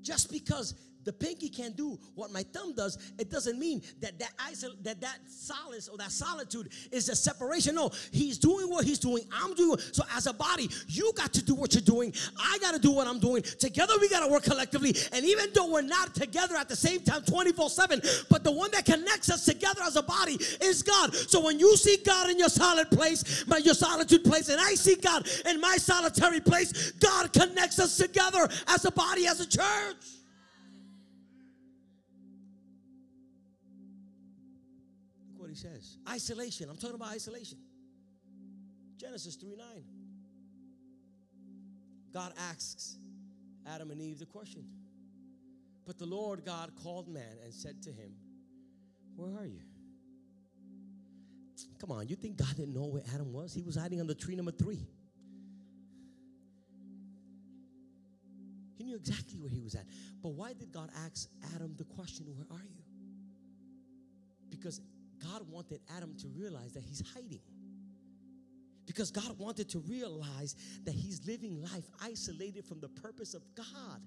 just 0.00 0.32
because 0.32 0.72
the 1.04 1.12
pinky 1.12 1.48
can't 1.48 1.76
do 1.76 1.98
what 2.14 2.32
my 2.32 2.42
thumb 2.42 2.74
does, 2.74 2.98
it 3.18 3.30
doesn't 3.30 3.58
mean 3.58 3.82
that 4.00 4.18
that 4.18 4.32
isol- 4.50 4.82
that 4.82 5.00
that 5.00 5.18
solace 5.26 5.88
or 5.88 5.96
that 5.98 6.12
solitude 6.12 6.70
is 6.90 7.08
a 7.08 7.16
separation. 7.16 7.74
No, 7.74 7.90
he's 8.12 8.38
doing 8.38 8.68
what 8.70 8.84
he's 8.84 8.98
doing. 8.98 9.24
I'm 9.32 9.54
doing. 9.54 9.78
So 9.92 10.04
as 10.14 10.26
a 10.26 10.32
body, 10.32 10.68
you 10.88 11.12
got 11.16 11.32
to 11.34 11.44
do 11.44 11.54
what 11.54 11.74
you're 11.74 11.82
doing. 11.82 12.12
I 12.38 12.58
got 12.60 12.74
to 12.74 12.80
do 12.80 12.90
what 12.90 13.06
I'm 13.06 13.18
doing. 13.18 13.42
Together, 13.42 13.94
we 14.00 14.08
got 14.08 14.20
to 14.20 14.32
work 14.32 14.44
collectively. 14.44 14.94
And 15.12 15.24
even 15.24 15.50
though 15.54 15.70
we're 15.70 15.82
not 15.82 16.14
together 16.14 16.56
at 16.56 16.68
the 16.68 16.76
same 16.76 17.00
time, 17.00 17.22
24 17.22 17.70
seven, 17.70 18.00
but 18.30 18.44
the 18.44 18.52
one 18.52 18.70
that 18.72 18.84
connects 18.84 19.30
us 19.30 19.44
together 19.44 19.82
as 19.82 19.96
a 19.96 20.02
body 20.02 20.38
is 20.60 20.82
God. 20.82 21.14
So 21.14 21.44
when 21.44 21.58
you 21.58 21.76
see 21.76 21.98
God 22.04 22.30
in 22.30 22.38
your 22.38 22.48
solid 22.48 22.90
place, 22.90 23.44
my 23.46 23.58
your 23.58 23.74
solitude 23.74 24.24
place, 24.24 24.48
and 24.48 24.60
I 24.60 24.74
see 24.74 24.96
God 24.96 25.26
in 25.46 25.60
my 25.60 25.76
solitary 25.76 26.40
place, 26.40 26.92
God 26.92 27.32
connects 27.32 27.78
us 27.78 27.96
together 27.96 28.48
as 28.68 28.84
a 28.84 28.90
body, 28.90 29.26
as 29.26 29.40
a 29.40 29.46
church. 29.46 29.96
Says. 35.64 35.98
Isolation. 36.08 36.68
I'm 36.68 36.76
talking 36.76 36.96
about 36.96 37.08
isolation. 37.08 37.58
Genesis 38.96 39.36
3 39.36 39.56
9. 39.56 39.66
God 42.12 42.32
asks 42.50 42.96
Adam 43.66 43.90
and 43.90 44.00
Eve 44.00 44.18
the 44.18 44.26
question. 44.26 44.64
But 45.86 45.98
the 45.98 46.06
Lord 46.06 46.44
God 46.44 46.70
called 46.82 47.08
man 47.08 47.36
and 47.42 47.52
said 47.52 47.82
to 47.82 47.90
him, 47.90 48.12
Where 49.16 49.30
are 49.30 49.46
you? 49.46 49.60
Come 51.80 51.92
on, 51.92 52.08
you 52.08 52.16
think 52.16 52.36
God 52.36 52.54
didn't 52.56 52.74
know 52.74 52.84
where 52.84 53.02
Adam 53.14 53.32
was? 53.32 53.52
He 53.52 53.62
was 53.62 53.76
hiding 53.76 54.00
under 54.00 54.14
tree 54.14 54.36
number 54.36 54.52
three. 54.52 54.86
He 58.76 58.84
knew 58.84 58.96
exactly 58.96 59.38
where 59.38 59.50
he 59.50 59.60
was 59.60 59.74
at. 59.74 59.84
But 60.22 60.30
why 60.30 60.52
did 60.52 60.72
God 60.72 60.90
ask 61.04 61.28
Adam 61.54 61.74
the 61.76 61.84
question, 61.84 62.26
Where 62.26 62.46
are 62.50 62.64
you? 62.64 62.82
Because 64.50 64.80
God 65.22 65.42
wanted 65.50 65.80
Adam 65.96 66.14
to 66.20 66.28
realize 66.28 66.72
that 66.72 66.82
he's 66.82 67.02
hiding. 67.14 67.40
Because 68.86 69.10
God 69.10 69.38
wanted 69.38 69.68
to 69.70 69.78
realize 69.80 70.56
that 70.84 70.94
he's 70.94 71.26
living 71.26 71.62
life 71.62 71.88
isolated 72.02 72.64
from 72.66 72.80
the 72.80 72.88
purpose 72.88 73.34
of 73.34 73.42
God. 73.54 74.00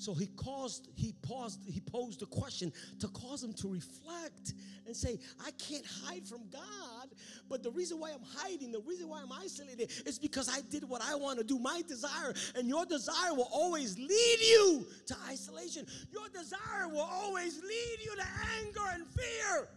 So 0.00 0.14
he 0.14 0.28
caused, 0.28 0.88
he 0.94 1.12
paused, 1.20 1.60
he 1.68 1.78
posed 1.78 2.22
a 2.22 2.26
question 2.26 2.72
to 3.00 3.08
cause 3.08 3.44
him 3.44 3.52
to 3.52 3.68
reflect 3.68 4.54
and 4.86 4.96
say, 4.96 5.18
I 5.44 5.50
can't 5.52 5.84
hide 5.84 6.26
from 6.26 6.40
God, 6.50 7.08
but 7.50 7.62
the 7.62 7.70
reason 7.70 8.00
why 8.00 8.12
I'm 8.12 8.24
hiding, 8.38 8.72
the 8.72 8.80
reason 8.80 9.10
why 9.10 9.20
I'm 9.20 9.30
isolated 9.30 9.90
is 10.06 10.18
because 10.18 10.48
I 10.48 10.62
did 10.70 10.88
what 10.88 11.02
I 11.04 11.16
want 11.16 11.36
to 11.36 11.44
do, 11.44 11.58
my 11.58 11.82
desire, 11.86 12.32
and 12.56 12.66
your 12.66 12.86
desire 12.86 13.34
will 13.34 13.50
always 13.52 13.98
lead 13.98 14.38
you 14.40 14.86
to 15.04 15.16
isolation. 15.28 15.86
Your 16.10 16.30
desire 16.30 16.88
will 16.88 17.00
always 17.00 17.60
lead 17.62 17.98
you 18.02 18.16
to 18.16 18.24
anger 18.58 18.80
and 18.94 19.06
fear. 19.06 19.68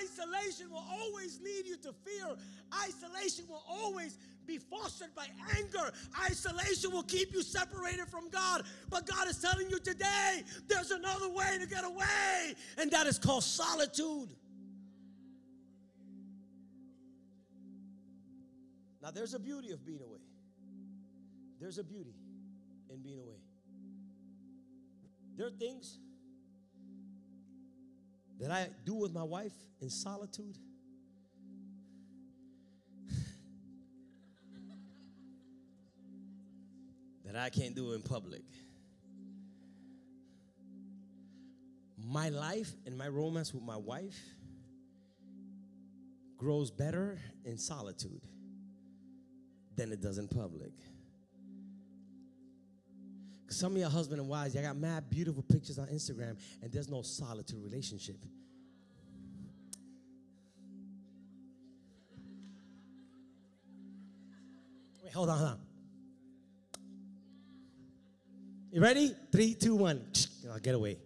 Isolation 0.00 0.70
will 0.70 0.86
always 0.88 1.40
lead 1.40 1.66
you 1.66 1.76
to 1.78 1.92
fear. 2.04 2.36
Isolation 2.86 3.46
will 3.48 3.64
always 3.68 4.16
be 4.46 4.58
fostered 4.58 5.14
by 5.14 5.26
anger. 5.56 5.92
Isolation 6.28 6.92
will 6.92 7.02
keep 7.02 7.32
you 7.32 7.42
separated 7.42 8.08
from 8.08 8.28
God. 8.30 8.64
But 8.90 9.06
God 9.06 9.28
is 9.28 9.38
telling 9.38 9.70
you 9.70 9.78
today 9.78 10.42
there's 10.68 10.90
another 10.90 11.30
way 11.30 11.58
to 11.60 11.66
get 11.66 11.84
away, 11.84 12.54
and 12.78 12.90
that 12.90 13.06
is 13.06 13.18
called 13.18 13.44
solitude. 13.44 14.34
Now, 19.02 19.10
there's 19.10 19.34
a 19.34 19.38
beauty 19.38 19.70
of 19.70 19.84
being 19.84 20.00
away. 20.00 20.20
There's 21.60 21.76
a 21.76 21.84
beauty 21.84 22.14
in 22.90 23.02
being 23.02 23.18
away. 23.18 23.36
There 25.36 25.46
are 25.46 25.50
things 25.50 25.98
that 28.40 28.50
I 28.50 28.68
do 28.84 28.94
with 28.94 29.12
my 29.12 29.22
wife 29.22 29.52
in 29.80 29.90
solitude. 29.90 30.56
That 37.24 37.36
I 37.36 37.50
can't 37.50 37.74
do 37.74 37.92
in 37.92 38.02
public. 38.02 38.42
My 41.96 42.28
life 42.28 42.70
and 42.86 42.96
my 42.96 43.08
romance 43.08 43.54
with 43.54 43.62
my 43.62 43.76
wife 43.76 44.18
grows 46.36 46.70
better 46.70 47.18
in 47.44 47.56
solitude 47.56 48.20
than 49.76 49.90
it 49.90 50.00
does 50.00 50.18
in 50.18 50.28
public. 50.28 50.72
Some 53.48 53.72
of 53.72 53.78
your 53.78 53.90
husband 53.90 54.20
and 54.20 54.28
wives, 54.28 54.54
y'all 54.54 54.64
got 54.64 54.76
mad 54.76 55.08
beautiful 55.08 55.42
pictures 55.42 55.78
on 55.78 55.86
Instagram, 55.86 56.36
and 56.62 56.72
there's 56.72 56.88
no 56.88 57.02
solitude 57.02 57.62
relationship. 57.62 58.16
Wait, 65.02 65.12
hold 65.12 65.30
on, 65.30 65.38
hold 65.38 65.50
on. 65.50 65.63
You 68.74 68.80
ready? 68.80 69.14
Three, 69.30 69.54
two, 69.54 69.76
one. 69.76 70.04
I'll 70.50 70.58
get 70.58 70.74
away. 70.74 70.98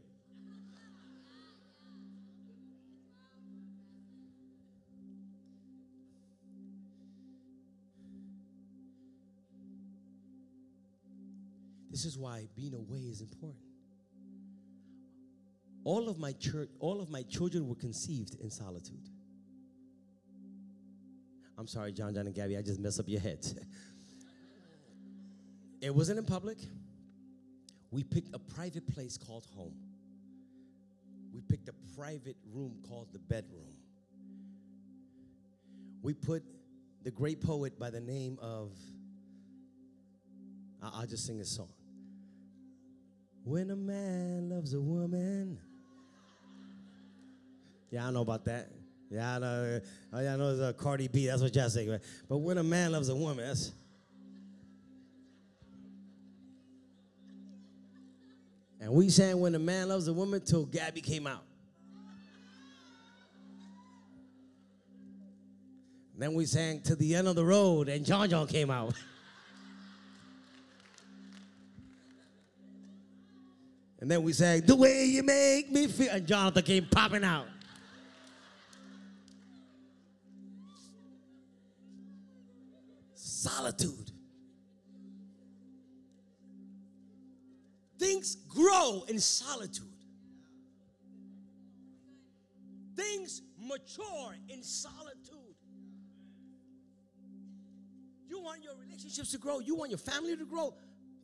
This 11.90 12.06
is 12.06 12.16
why 12.16 12.48
being 12.56 12.72
away 12.72 13.00
is 13.00 13.20
important. 13.20 13.60
All 15.84 16.08
of 16.08 16.18
my 16.18 16.32
church, 16.32 16.70
all 16.80 17.02
of 17.02 17.10
my 17.10 17.22
children 17.24 17.68
were 17.68 17.74
conceived 17.74 18.36
in 18.40 18.50
solitude. 18.50 19.10
I'm 21.58 21.66
sorry, 21.66 21.92
John, 21.92 22.14
John, 22.14 22.24
and 22.24 22.34
Gabby, 22.34 22.56
I 22.56 22.62
just 22.62 22.80
messed 22.80 22.98
up 22.98 23.10
your 23.10 23.20
heads. 23.20 23.54
it 25.82 25.94
wasn't 25.94 26.18
in 26.18 26.24
public. 26.24 26.56
We 27.90 28.02
picked 28.02 28.34
a 28.34 28.38
private 28.38 28.86
place 28.94 29.16
called 29.16 29.46
home. 29.56 29.74
We 31.32 31.40
picked 31.40 31.68
a 31.68 31.74
private 31.96 32.36
room 32.52 32.76
called 32.88 33.08
the 33.12 33.18
bedroom. 33.18 33.74
We 36.02 36.14
put 36.14 36.42
the 37.02 37.10
great 37.10 37.40
poet 37.40 37.78
by 37.78 37.90
the 37.90 38.00
name 38.00 38.38
of 38.40 38.72
I'll 40.82 41.06
just 41.06 41.26
sing 41.26 41.40
a 41.40 41.44
song. 41.44 41.72
When 43.44 43.70
a 43.70 43.76
man 43.76 44.50
loves 44.50 44.74
a 44.74 44.80
woman. 44.80 45.58
Yeah, 47.90 48.06
I 48.06 48.10
know 48.10 48.20
about 48.20 48.44
that. 48.44 48.68
Yeah, 49.10 49.36
I 49.36 49.38
know. 49.38 49.80
Oh, 50.12 50.20
yeah, 50.20 50.34
I 50.34 50.36
know 50.36 50.50
it's 50.50 50.60
a 50.60 50.72
Cardi 50.74 51.08
B. 51.08 51.26
That's 51.26 51.40
what 51.40 51.54
y'all 51.56 51.70
say. 51.70 51.98
But 52.28 52.38
when 52.38 52.58
a 52.58 52.62
man 52.62 52.92
loves 52.92 53.08
a 53.08 53.16
woman, 53.16 53.46
that's. 53.46 53.72
And 58.80 58.92
we 58.92 59.08
sang 59.08 59.40
when 59.40 59.54
a 59.54 59.58
man 59.58 59.88
loves 59.88 60.06
a 60.08 60.12
woman 60.12 60.40
till 60.40 60.64
Gabby 60.66 61.00
came 61.00 61.26
out. 61.26 61.42
then 66.18 66.34
we 66.34 66.44
sang 66.46 66.80
to 66.80 66.96
the 66.96 67.14
end 67.14 67.28
of 67.28 67.36
the 67.36 67.44
road 67.44 67.88
and 67.88 68.04
John 68.04 68.28
John 68.28 68.48
came 68.48 68.70
out. 68.70 68.92
and 74.00 74.10
then 74.10 74.24
we 74.24 74.32
sang 74.32 74.62
the 74.62 74.74
way 74.74 75.04
you 75.04 75.22
make 75.22 75.70
me 75.70 75.86
feel 75.86 76.10
and 76.10 76.26
Jonathan 76.26 76.64
came 76.64 76.88
popping 76.90 77.22
out. 77.22 77.46
Solitude. 83.14 84.10
Grow 88.88 89.04
in 89.08 89.18
solitude. 89.18 89.84
Things 92.96 93.42
mature 93.60 94.34
in 94.48 94.62
solitude. 94.62 95.34
You 98.28 98.40
want 98.40 98.62
your 98.62 98.74
relationships 98.76 99.30
to 99.32 99.38
grow, 99.38 99.60
you 99.60 99.74
want 99.74 99.90
your 99.90 99.98
family 99.98 100.36
to 100.36 100.44
grow. 100.44 100.74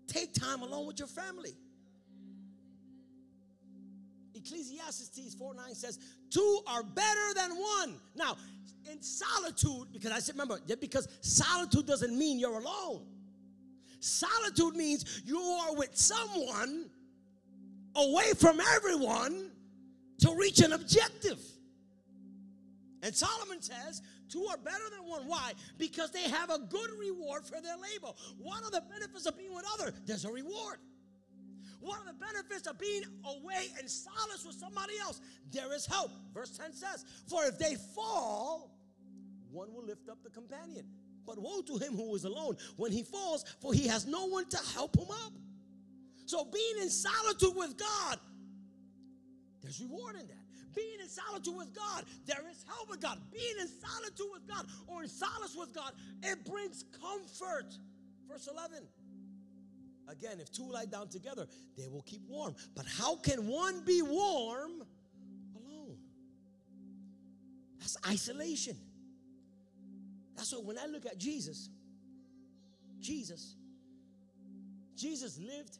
Take 0.06 0.34
time 0.34 0.62
alone 0.62 0.86
with 0.86 0.98
your 0.98 1.08
family. 1.08 1.54
Ecclesiastes 4.34 5.34
4 5.34 5.54
9 5.54 5.74
says, 5.74 5.98
Two 6.30 6.60
are 6.66 6.82
better 6.82 7.34
than 7.34 7.50
one. 7.56 7.94
Now, 8.14 8.36
in 8.90 9.00
solitude, 9.02 9.88
because 9.92 10.12
I 10.12 10.18
said, 10.18 10.34
remember, 10.34 10.60
because 10.78 11.08
solitude 11.22 11.86
doesn't 11.86 12.16
mean 12.16 12.38
you're 12.38 12.58
alone. 12.58 13.06
Solitude 14.00 14.76
means 14.76 15.22
you 15.24 15.38
are 15.38 15.74
with 15.74 15.96
someone 15.96 16.90
away 17.96 18.32
from 18.36 18.60
everyone 18.74 19.50
to 20.20 20.34
reach 20.34 20.60
an 20.60 20.72
objective. 20.72 21.38
And 23.02 23.14
Solomon 23.14 23.60
says, 23.60 24.00
two 24.30 24.46
are 24.46 24.56
better 24.56 24.84
than 24.90 25.06
one. 25.06 25.26
Why? 25.26 25.52
Because 25.78 26.10
they 26.10 26.22
have 26.22 26.50
a 26.50 26.58
good 26.58 26.90
reward 26.98 27.44
for 27.44 27.60
their 27.60 27.76
labor. 27.76 28.14
One 28.38 28.64
of 28.64 28.72
the 28.72 28.80
benefits 28.80 29.26
of 29.26 29.36
being 29.36 29.54
with 29.54 29.64
others, 29.74 29.92
there's 30.06 30.24
a 30.24 30.32
reward. 30.32 30.78
One 31.80 31.98
of 32.00 32.06
the 32.06 32.14
benefits 32.14 32.66
of 32.66 32.78
being 32.78 33.02
away 33.26 33.66
and 33.78 33.90
solace 33.90 34.44
with 34.46 34.56
somebody 34.56 34.94
else, 35.02 35.20
there 35.52 35.74
is 35.74 35.84
help. 35.84 36.10
Verse 36.32 36.56
10 36.56 36.72
says, 36.72 37.04
For 37.28 37.44
if 37.44 37.58
they 37.58 37.74
fall, 37.94 38.70
one 39.50 39.72
will 39.74 39.84
lift 39.84 40.08
up 40.08 40.22
the 40.24 40.30
companion. 40.30 40.86
But 41.26 41.38
woe 41.38 41.60
to 41.60 41.76
him 41.76 41.94
who 41.94 42.14
is 42.14 42.24
alone 42.24 42.56
when 42.76 42.90
he 42.90 43.02
falls, 43.02 43.44
for 43.60 43.74
he 43.74 43.86
has 43.86 44.06
no 44.06 44.24
one 44.24 44.48
to 44.48 44.58
help 44.72 44.96
him 44.96 45.10
up. 45.10 45.32
So 46.26 46.44
being 46.44 46.82
in 46.82 46.90
solitude 46.90 47.54
with 47.54 47.76
God, 47.76 48.18
there's 49.62 49.80
reward 49.80 50.16
in 50.16 50.26
that. 50.26 50.44
Being 50.74 51.00
in 51.00 51.08
solitude 51.08 51.56
with 51.56 51.74
God, 51.74 52.04
there 52.26 52.42
is 52.50 52.64
help 52.66 52.90
with 52.90 53.00
God. 53.00 53.18
Being 53.32 53.54
in 53.60 53.68
solitude 53.68 54.26
with 54.32 54.46
God 54.48 54.66
or 54.86 55.02
in 55.02 55.08
solace 55.08 55.54
with 55.56 55.72
God, 55.72 55.92
it 56.22 56.44
brings 56.44 56.84
comfort. 57.00 57.72
Verse 58.28 58.48
11. 58.52 58.84
Again, 60.08 60.40
if 60.40 60.52
two 60.52 60.70
lie 60.70 60.84
down 60.84 61.08
together, 61.08 61.46
they 61.76 61.88
will 61.88 62.02
keep 62.02 62.22
warm. 62.28 62.54
But 62.74 62.86
how 62.86 63.16
can 63.16 63.46
one 63.46 63.84
be 63.84 64.02
warm 64.02 64.82
alone? 65.56 65.96
That's 67.78 67.96
isolation. 68.06 68.76
That's 70.36 70.52
why 70.52 70.60
when 70.60 70.78
I 70.78 70.86
look 70.86 71.06
at 71.06 71.16
Jesus, 71.16 71.70
Jesus, 73.00 73.56
Jesus 74.96 75.38
lived 75.38 75.78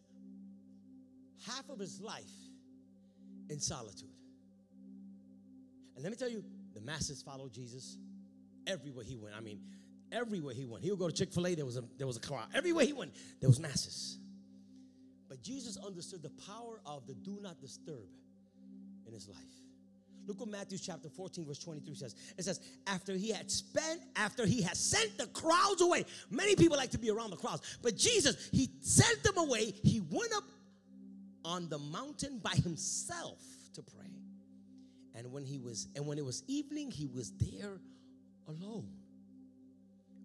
half 1.46 1.68
of 1.68 1.78
his 1.78 2.00
life 2.00 2.22
in 3.48 3.60
solitude. 3.60 4.08
And 5.94 6.02
let 6.02 6.10
me 6.10 6.16
tell 6.16 6.30
you, 6.30 6.44
the 6.74 6.80
masses 6.80 7.22
followed 7.22 7.52
Jesus 7.52 7.98
everywhere 8.66 9.04
he 9.04 9.16
went. 9.16 9.34
I 9.36 9.40
mean, 9.40 9.60
everywhere 10.10 10.54
he 10.54 10.64
went. 10.64 10.82
He 10.82 10.90
would 10.90 10.98
go 10.98 11.08
to 11.08 11.14
Chick 11.14 11.32
fil 11.32 11.46
A, 11.46 11.54
there, 11.54 11.64
was 11.64 11.76
a, 11.76 11.84
there 11.98 12.06
was 12.06 12.16
a 12.16 12.20
crowd. 12.20 12.46
Everywhere 12.54 12.84
he 12.84 12.92
went, 12.92 13.12
there 13.40 13.48
was 13.48 13.60
masses. 13.60 14.18
But 15.28 15.42
Jesus 15.42 15.76
understood 15.76 16.22
the 16.22 16.32
power 16.46 16.80
of 16.86 17.06
the 17.06 17.14
do 17.14 17.38
not 17.40 17.60
disturb 17.60 18.08
in 19.06 19.12
his 19.12 19.28
life. 19.28 19.38
Look 20.26 20.40
what 20.40 20.48
Matthew 20.48 20.78
chapter 20.78 21.10
14, 21.10 21.44
verse 21.44 21.58
23 21.58 21.94
says. 21.94 22.14
It 22.38 22.44
says, 22.44 22.60
after 22.86 23.12
he 23.12 23.30
had 23.30 23.50
spent, 23.50 24.00
after 24.16 24.46
he 24.46 24.62
had 24.62 24.76
sent 24.76 25.18
the 25.18 25.26
crowds 25.26 25.82
away, 25.82 26.04
many 26.30 26.56
people 26.56 26.78
like 26.78 26.90
to 26.92 26.98
be 26.98 27.10
around 27.10 27.30
the 27.30 27.36
crowds, 27.36 27.78
but 27.82 27.96
Jesus, 27.96 28.48
he 28.50 28.70
sent 28.80 29.22
them 29.22 29.36
away. 29.36 29.74
He 29.82 30.00
went 30.10 30.32
up 30.34 30.44
on 31.44 31.68
the 31.68 31.78
mountain 31.78 32.38
by 32.38 32.54
himself 32.54 33.40
to 33.74 33.82
pray. 33.82 34.10
And 35.14 35.30
when 35.30 35.44
he 35.44 35.58
was, 35.58 35.88
and 35.94 36.06
when 36.06 36.18
it 36.18 36.24
was 36.24 36.42
evening, 36.48 36.90
he 36.90 37.06
was 37.06 37.32
there 37.38 37.80
alone. 38.48 38.88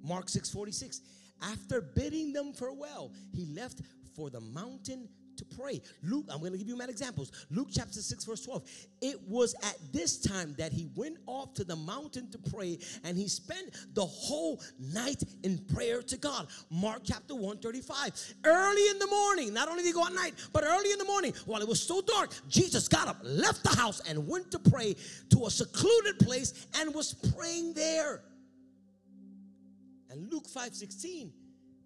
Mark 0.02 0.30
6 0.30 0.50
46. 0.50 1.02
After 1.42 1.82
bidding 1.82 2.34
them 2.34 2.54
farewell, 2.54 3.14
he 3.34 3.46
left 3.46 3.82
for 4.16 4.30
the 4.30 4.42
mountain 4.42 5.08
to 5.40 5.46
pray. 5.58 5.82
Luke, 6.04 6.26
I'm 6.32 6.40
going 6.40 6.52
to 6.52 6.58
give 6.58 6.68
you 6.68 6.78
many 6.78 6.92
examples. 6.92 7.32
Luke 7.50 7.70
chapter 7.72 8.00
6, 8.00 8.26
verse 8.26 8.46
12. 8.46 8.64
It 9.02 9.20
was 9.28 9.56
at 9.64 9.76
this 9.92 10.20
time 10.20 10.56
that 10.58 10.72
he 10.72 10.90
went 10.96 11.18
off 11.26 11.54
to 11.56 11.64
the 11.64 11.76
mountain 11.76 12.30
to 12.32 12.38
pray 12.38 12.78
and 13.04 13.18
he 13.18 13.28
spent 13.28 13.72
the 13.94 14.06
whole 14.06 14.62
night 14.80 15.24
in 15.44 15.58
prayer 15.74 16.02
to 16.04 16.18
God. 16.18 16.48
Mark 16.70 17.02
chapter 17.04 17.34
135. 17.34 18.36
Early 18.46 18.90
in 18.90 19.00
the 19.00 19.08
morning, 19.08 19.54
not 19.54 19.70
only 19.70 19.84
did 19.84 19.90
he 19.90 19.94
go 19.94 20.06
at 20.06 20.14
night, 20.14 20.34
but 20.54 20.64
early 20.64 20.92
in 20.92 21.00
the 21.00 21.06
morning, 21.06 21.34
while 21.46 21.62
it 21.62 21.68
was 21.68 21.82
still 21.82 22.02
dark, 22.02 22.34
Jesus 22.48 22.88
got 22.88 23.08
up, 23.08 23.18
left 23.24 23.64
the 23.64 23.76
house, 23.76 24.02
and 24.08 24.28
went 24.28 24.52
to 24.52 24.60
pray 24.60 24.96
to 25.32 25.46
a 25.46 25.50
secluded 25.50 26.20
place 26.20 26.68
and 26.80 26.94
was 26.94 27.14
praying 27.36 27.74
there. 27.74 28.22
And 30.10 30.32
Luke 30.32 30.48
5 30.48 30.76
16 30.76 31.34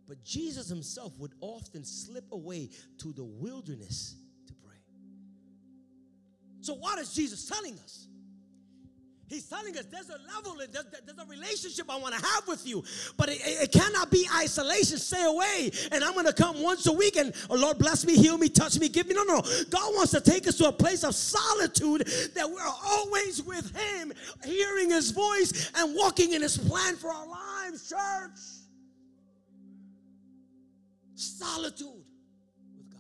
but 0.08 0.24
Jesus 0.24 0.68
himself 0.68 1.14
would 1.18 1.34
often 1.42 1.84
slip 1.84 2.26
away 2.32 2.70
to 3.00 3.14
the 3.14 3.24
wilderness 3.24 4.16
to 4.48 4.54
pray. 4.66 4.78
So, 6.62 6.76
what 6.76 7.00
is 7.00 7.14
Jesus 7.14 7.48
telling 7.48 7.74
us? 7.80 8.08
He's 9.28 9.46
telling 9.48 9.76
us 9.78 9.86
there's 9.86 10.10
a 10.10 10.20
level, 10.36 10.56
there's, 10.58 10.86
there's 11.06 11.18
a 11.18 11.26
relationship 11.26 11.90
I 11.90 11.98
want 11.98 12.14
to 12.14 12.24
have 12.24 12.48
with 12.48 12.68
you, 12.68 12.84
but 13.18 13.30
it, 13.30 13.40
it, 13.42 13.72
cannot 13.72 14.12
be 14.12 14.28
isolation. 14.38 14.98
Stay 14.98 15.24
away, 15.24 15.72
and 15.92 16.04
I'm 16.04 16.14
going 16.14 16.28
to 16.28 16.34
come 16.34 16.62
once 16.62 16.86
a 16.86 16.94
week, 16.94 17.16
and 17.16 17.34
oh 17.50 17.56
Lord, 17.56 17.80
bless 17.80 18.06
me, 18.06 18.16
heal 18.16 18.38
me, 18.38 18.50
touch 18.50 18.78
me, 18.80 18.90
give 18.90 19.08
me. 19.08 19.16
No, 19.16 19.24
no, 19.24 19.42
God 19.72 19.96
wants 19.96 20.12
to 20.12 20.22
take 20.22 20.48
us 20.48 20.58
to 20.58 20.68
a 20.68 20.72
place 20.72 21.04
of 21.04 21.16
solitude 21.16 22.06
that 22.36 22.48
we're 22.48 22.62
always 22.86 23.42
with 23.42 23.76
Him, 23.76 24.14
hearing 24.46 24.92
His 24.92 25.12
voice 25.12 25.72
and 25.76 25.96
walking 25.96 26.34
in 26.34 26.42
His 26.42 26.58
plan 26.58 26.96
for 26.96 27.10
our 27.10 27.28
lives, 27.28 27.90
church 27.90 28.63
solitude 31.16 32.04
with 32.76 32.90
God. 32.92 33.00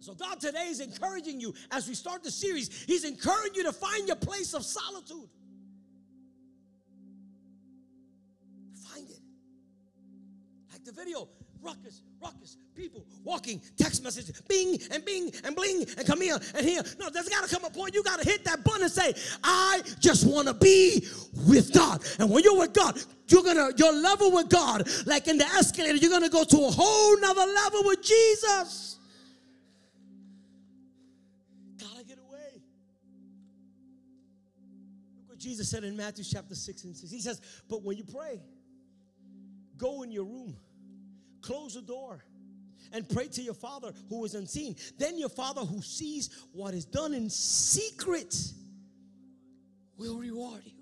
So, 0.00 0.14
God 0.14 0.40
today 0.40 0.66
is 0.68 0.80
encouraging 0.80 1.40
you 1.40 1.54
as 1.70 1.88
we 1.88 1.94
start 1.94 2.22
the 2.22 2.30
series, 2.30 2.84
He's 2.84 3.04
encouraging 3.04 3.54
you 3.56 3.64
to 3.64 3.72
find 3.72 4.06
your 4.06 4.16
place 4.16 4.54
of 4.54 4.64
solitude. 4.64 5.28
The 10.92 11.00
video, 11.00 11.28
ruckus, 11.60 12.02
ruckus, 12.20 12.56
people 12.74 13.06
walking, 13.24 13.60
text 13.76 14.02
messages, 14.02 14.40
bing 14.42 14.78
and 14.90 15.04
bing 15.04 15.30
and 15.44 15.54
bling 15.54 15.84
and 15.96 16.06
come 16.06 16.20
here 16.20 16.38
and 16.54 16.66
here. 16.66 16.82
No, 16.98 17.08
there's 17.10 17.28
got 17.28 17.46
to 17.46 17.54
come 17.54 17.64
a 17.64 17.70
point 17.70 17.94
you 17.94 18.02
got 18.02 18.20
to 18.20 18.28
hit 18.28 18.44
that 18.44 18.64
button 18.64 18.82
and 18.82 18.90
say, 18.90 19.14
I 19.42 19.82
just 20.00 20.26
want 20.26 20.48
to 20.48 20.54
be 20.54 21.06
with 21.46 21.72
God. 21.72 22.02
And 22.18 22.30
when 22.30 22.42
you're 22.44 22.58
with 22.58 22.72
God, 22.72 22.98
you're 23.28 23.42
gonna 23.42 23.70
your 23.76 23.92
level 23.92 24.32
with 24.32 24.48
God, 24.48 24.88
like 25.06 25.28
in 25.28 25.38
the 25.38 25.46
escalator, 25.46 25.96
you're 25.96 26.10
gonna 26.10 26.28
go 26.28 26.44
to 26.44 26.56
a 26.56 26.70
whole 26.70 27.20
nother 27.20 27.50
level 27.52 27.82
with 27.84 28.02
Jesus. 28.02 28.98
Gotta 31.78 32.04
get 32.04 32.18
away. 32.18 32.62
Look 35.18 35.28
what 35.28 35.38
Jesus 35.38 35.70
said 35.70 35.84
in 35.84 35.96
Matthew 35.96 36.24
chapter 36.24 36.54
6 36.54 36.84
and 36.84 36.96
6. 36.96 37.10
He 37.10 37.20
says, 37.20 37.40
But 37.68 37.82
when 37.82 37.96
you 37.96 38.04
pray, 38.04 38.42
go 39.78 40.02
in 40.02 40.12
your 40.12 40.24
room, 40.24 40.56
close 41.42 41.74
the 41.74 41.82
door 41.82 42.24
and 42.92 43.08
pray 43.08 43.28
to 43.28 43.42
your 43.42 43.54
Father 43.54 43.92
who 44.08 44.24
is 44.24 44.34
unseen. 44.34 44.76
Then 44.98 45.18
your 45.18 45.28
Father 45.28 45.62
who 45.62 45.82
sees 45.82 46.30
what 46.52 46.74
is 46.74 46.84
done 46.84 47.14
in 47.14 47.28
secret 47.30 48.34
will 49.96 50.18
reward 50.18 50.62
you. 50.64 50.72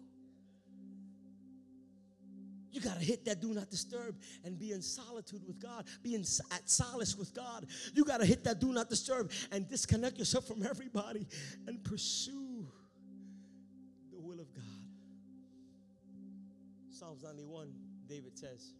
You 2.73 2.81
got 2.81 2.99
to 2.99 3.05
hit 3.05 3.25
that 3.25 3.41
do 3.41 3.53
not 3.53 3.69
disturb 3.69 4.15
and 4.45 4.59
be 4.59 4.73
in 4.73 4.81
solitude 4.81 5.43
with 5.47 5.61
God, 5.61 5.87
be 6.03 6.15
in, 6.15 6.21
at 6.21 6.71
solace 6.71 7.17
with 7.17 7.35
God. 7.35 7.67
You 7.95 8.05
got 8.05 8.21
to 8.21 8.27
hit 8.27 8.45
that 8.45 8.61
do 8.61 8.73
not 8.73 8.89
disturb 8.89 9.33
and 9.51 9.69
disconnect 9.69 10.19
yourself 10.19 10.47
from 10.47 10.65
everybody 10.65 11.27
and 11.67 11.83
pursue 11.83 12.67
the 14.13 14.21
will 14.21 14.39
of 14.41 14.55
God. 14.55 14.65
Psalms 16.91 17.23
91, 17.25 17.73
David 18.09 18.39
says, 18.39 18.73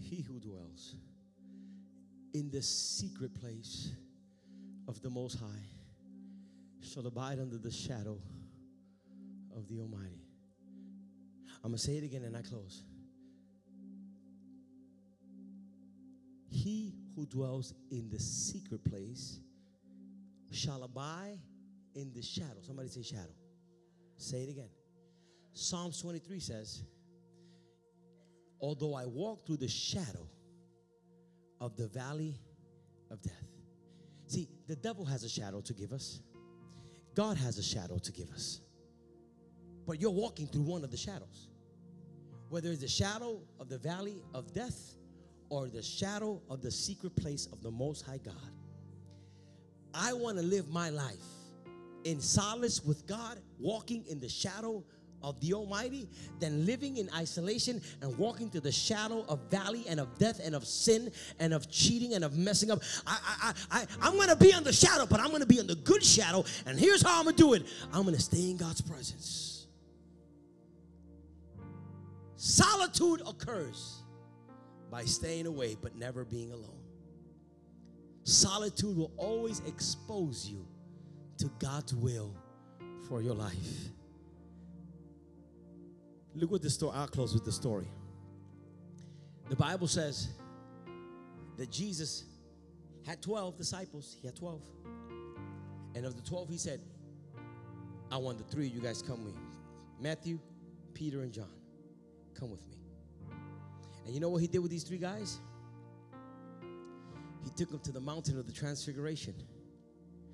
He 0.00 0.22
who 0.22 0.40
dwells 0.40 0.94
in 2.34 2.50
the 2.50 2.62
secret 2.62 3.34
place 3.34 3.90
of 4.86 5.00
the 5.02 5.10
Most 5.10 5.38
High 5.38 5.66
shall 6.82 7.06
abide 7.06 7.38
under 7.38 7.58
the 7.58 7.70
shadow 7.70 8.18
of 9.56 9.68
the 9.68 9.80
Almighty. 9.80 10.22
I'm 11.64 11.70
going 11.70 11.76
to 11.76 11.78
say 11.78 11.96
it 11.96 12.04
again 12.04 12.22
and 12.22 12.36
I 12.36 12.42
close. 12.42 12.82
He 16.48 16.94
who 17.14 17.26
dwells 17.26 17.74
in 17.90 18.08
the 18.10 18.18
secret 18.18 18.84
place 18.84 19.40
shall 20.52 20.84
abide 20.84 21.38
in 21.94 22.12
the 22.14 22.22
shadow. 22.22 22.60
Somebody 22.62 22.88
say 22.88 23.02
shadow. 23.02 23.34
Say 24.16 24.44
it 24.44 24.50
again. 24.50 24.70
Psalms 25.52 26.00
23 26.00 26.40
says, 26.40 26.82
Although 28.60 28.94
I 28.94 29.06
walk 29.06 29.46
through 29.46 29.58
the 29.58 29.68
shadow 29.68 30.28
of 31.60 31.76
the 31.76 31.88
valley 31.88 32.40
of 33.10 33.22
death. 33.22 33.32
See, 34.26 34.48
the 34.66 34.76
devil 34.76 35.04
has 35.04 35.24
a 35.24 35.28
shadow 35.28 35.60
to 35.62 35.72
give 35.72 35.92
us, 35.92 36.20
God 37.14 37.36
has 37.36 37.58
a 37.58 37.62
shadow 37.62 37.98
to 37.98 38.12
give 38.12 38.30
us. 38.30 38.60
But 39.86 40.00
you're 40.00 40.10
walking 40.10 40.46
through 40.46 40.62
one 40.62 40.84
of 40.84 40.90
the 40.90 40.96
shadows. 40.96 41.48
Whether 42.50 42.70
it's 42.70 42.82
the 42.82 42.88
shadow 42.88 43.40
of 43.58 43.68
the 43.68 43.78
valley 43.78 44.22
of 44.34 44.52
death 44.52 44.94
or 45.48 45.68
the 45.68 45.82
shadow 45.82 46.42
of 46.50 46.62
the 46.62 46.70
secret 46.70 47.16
place 47.16 47.46
of 47.52 47.62
the 47.62 47.70
Most 47.70 48.04
High 48.04 48.18
God. 48.18 48.34
I 49.94 50.12
want 50.12 50.36
to 50.36 50.42
live 50.42 50.68
my 50.68 50.90
life 50.90 51.16
in 52.04 52.20
solace 52.20 52.84
with 52.84 53.06
God, 53.06 53.38
walking 53.58 54.04
in 54.06 54.20
the 54.20 54.28
shadow 54.28 54.84
of 55.22 55.40
the 55.40 55.54
Almighty 55.54 56.08
than 56.40 56.64
living 56.66 56.96
in 56.98 57.08
isolation 57.14 57.80
and 58.02 58.16
walking 58.18 58.50
through 58.50 58.62
the 58.62 58.72
shadow 58.72 59.24
of 59.28 59.40
valley 59.50 59.84
and 59.88 60.00
of 60.00 60.18
death 60.18 60.40
and 60.42 60.54
of 60.54 60.66
sin 60.66 61.10
and 61.38 61.52
of 61.52 61.70
cheating 61.70 62.14
and 62.14 62.24
of 62.24 62.36
messing 62.36 62.70
up. 62.70 62.80
I, 63.06 63.54
I, 63.70 63.80
I, 63.80 63.86
I'm 64.00 64.14
going 64.14 64.28
to 64.28 64.36
be 64.36 64.52
on 64.52 64.64
the 64.64 64.72
shadow, 64.72 65.06
but 65.06 65.20
I'm 65.20 65.28
going 65.28 65.40
to 65.40 65.46
be 65.46 65.58
in 65.58 65.66
the 65.66 65.76
good 65.76 66.04
shadow. 66.04 66.44
And 66.66 66.78
here's 66.78 67.02
how 67.02 67.18
I'm 67.18 67.24
going 67.24 67.36
to 67.36 67.42
do 67.42 67.52
it 67.54 67.66
I'm 67.92 68.02
going 68.02 68.14
to 68.14 68.22
stay 68.22 68.50
in 68.50 68.56
God's 68.56 68.80
presence. 68.80 69.66
Solitude 72.36 73.22
occurs 73.26 74.02
by 74.90 75.04
staying 75.04 75.46
away 75.46 75.76
but 75.80 75.96
never 75.96 76.24
being 76.24 76.52
alone. 76.52 76.78
Solitude 78.22 78.96
will 78.96 79.12
always 79.16 79.60
expose 79.66 80.46
you 80.46 80.66
to 81.38 81.50
God's 81.58 81.94
will 81.94 82.34
for 83.08 83.22
your 83.22 83.34
life. 83.34 83.88
Look 86.34 86.50
what 86.50 86.62
the 86.62 86.70
story, 86.70 86.92
I'll 86.94 87.08
close 87.08 87.34
with 87.34 87.44
the 87.44 87.52
story. 87.52 87.88
The 89.48 89.56
Bible 89.56 89.88
says 89.88 90.28
that 91.56 91.70
Jesus 91.70 92.24
had 93.06 93.22
12 93.22 93.56
disciples. 93.56 94.16
He 94.20 94.26
had 94.28 94.36
12. 94.36 94.60
And 95.94 96.04
of 96.04 96.14
the 96.14 96.22
12, 96.22 96.48
he 96.48 96.58
said, 96.58 96.80
I 98.10 98.16
want 98.18 98.38
the 98.38 98.44
three 98.44 98.66
of 98.68 98.74
you 98.74 98.80
guys 98.80 99.02
come 99.02 99.24
with 99.24 99.34
me 99.34 99.42
Matthew, 100.00 100.38
Peter, 100.94 101.22
and 101.22 101.32
John. 101.32 101.50
Come 102.38 102.50
with 102.50 102.66
me. 102.68 102.76
And 104.04 104.14
you 104.14 104.20
know 104.20 104.28
what 104.28 104.40
he 104.40 104.46
did 104.46 104.60
with 104.60 104.70
these 104.70 104.84
three 104.84 104.98
guys? 104.98 105.38
He 107.44 107.50
took 107.50 107.70
them 107.70 107.80
to 107.80 107.92
the 107.92 108.00
mountain 108.00 108.38
of 108.38 108.46
the 108.46 108.52
transfiguration. 108.52 109.34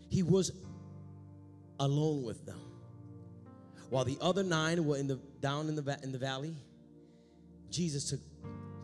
He 0.08 0.22
was 0.22 0.52
alone 1.80 2.22
with 2.22 2.44
them. 2.44 2.60
While 3.90 4.04
the 4.04 4.18
other 4.20 4.42
nine 4.42 4.84
were 4.84 4.96
in 4.96 5.06
the, 5.06 5.18
down 5.40 5.68
in 5.68 5.76
the, 5.76 5.98
in 6.02 6.12
the 6.12 6.18
valley, 6.18 6.54
Jesus 7.70 8.10
took 8.10 8.20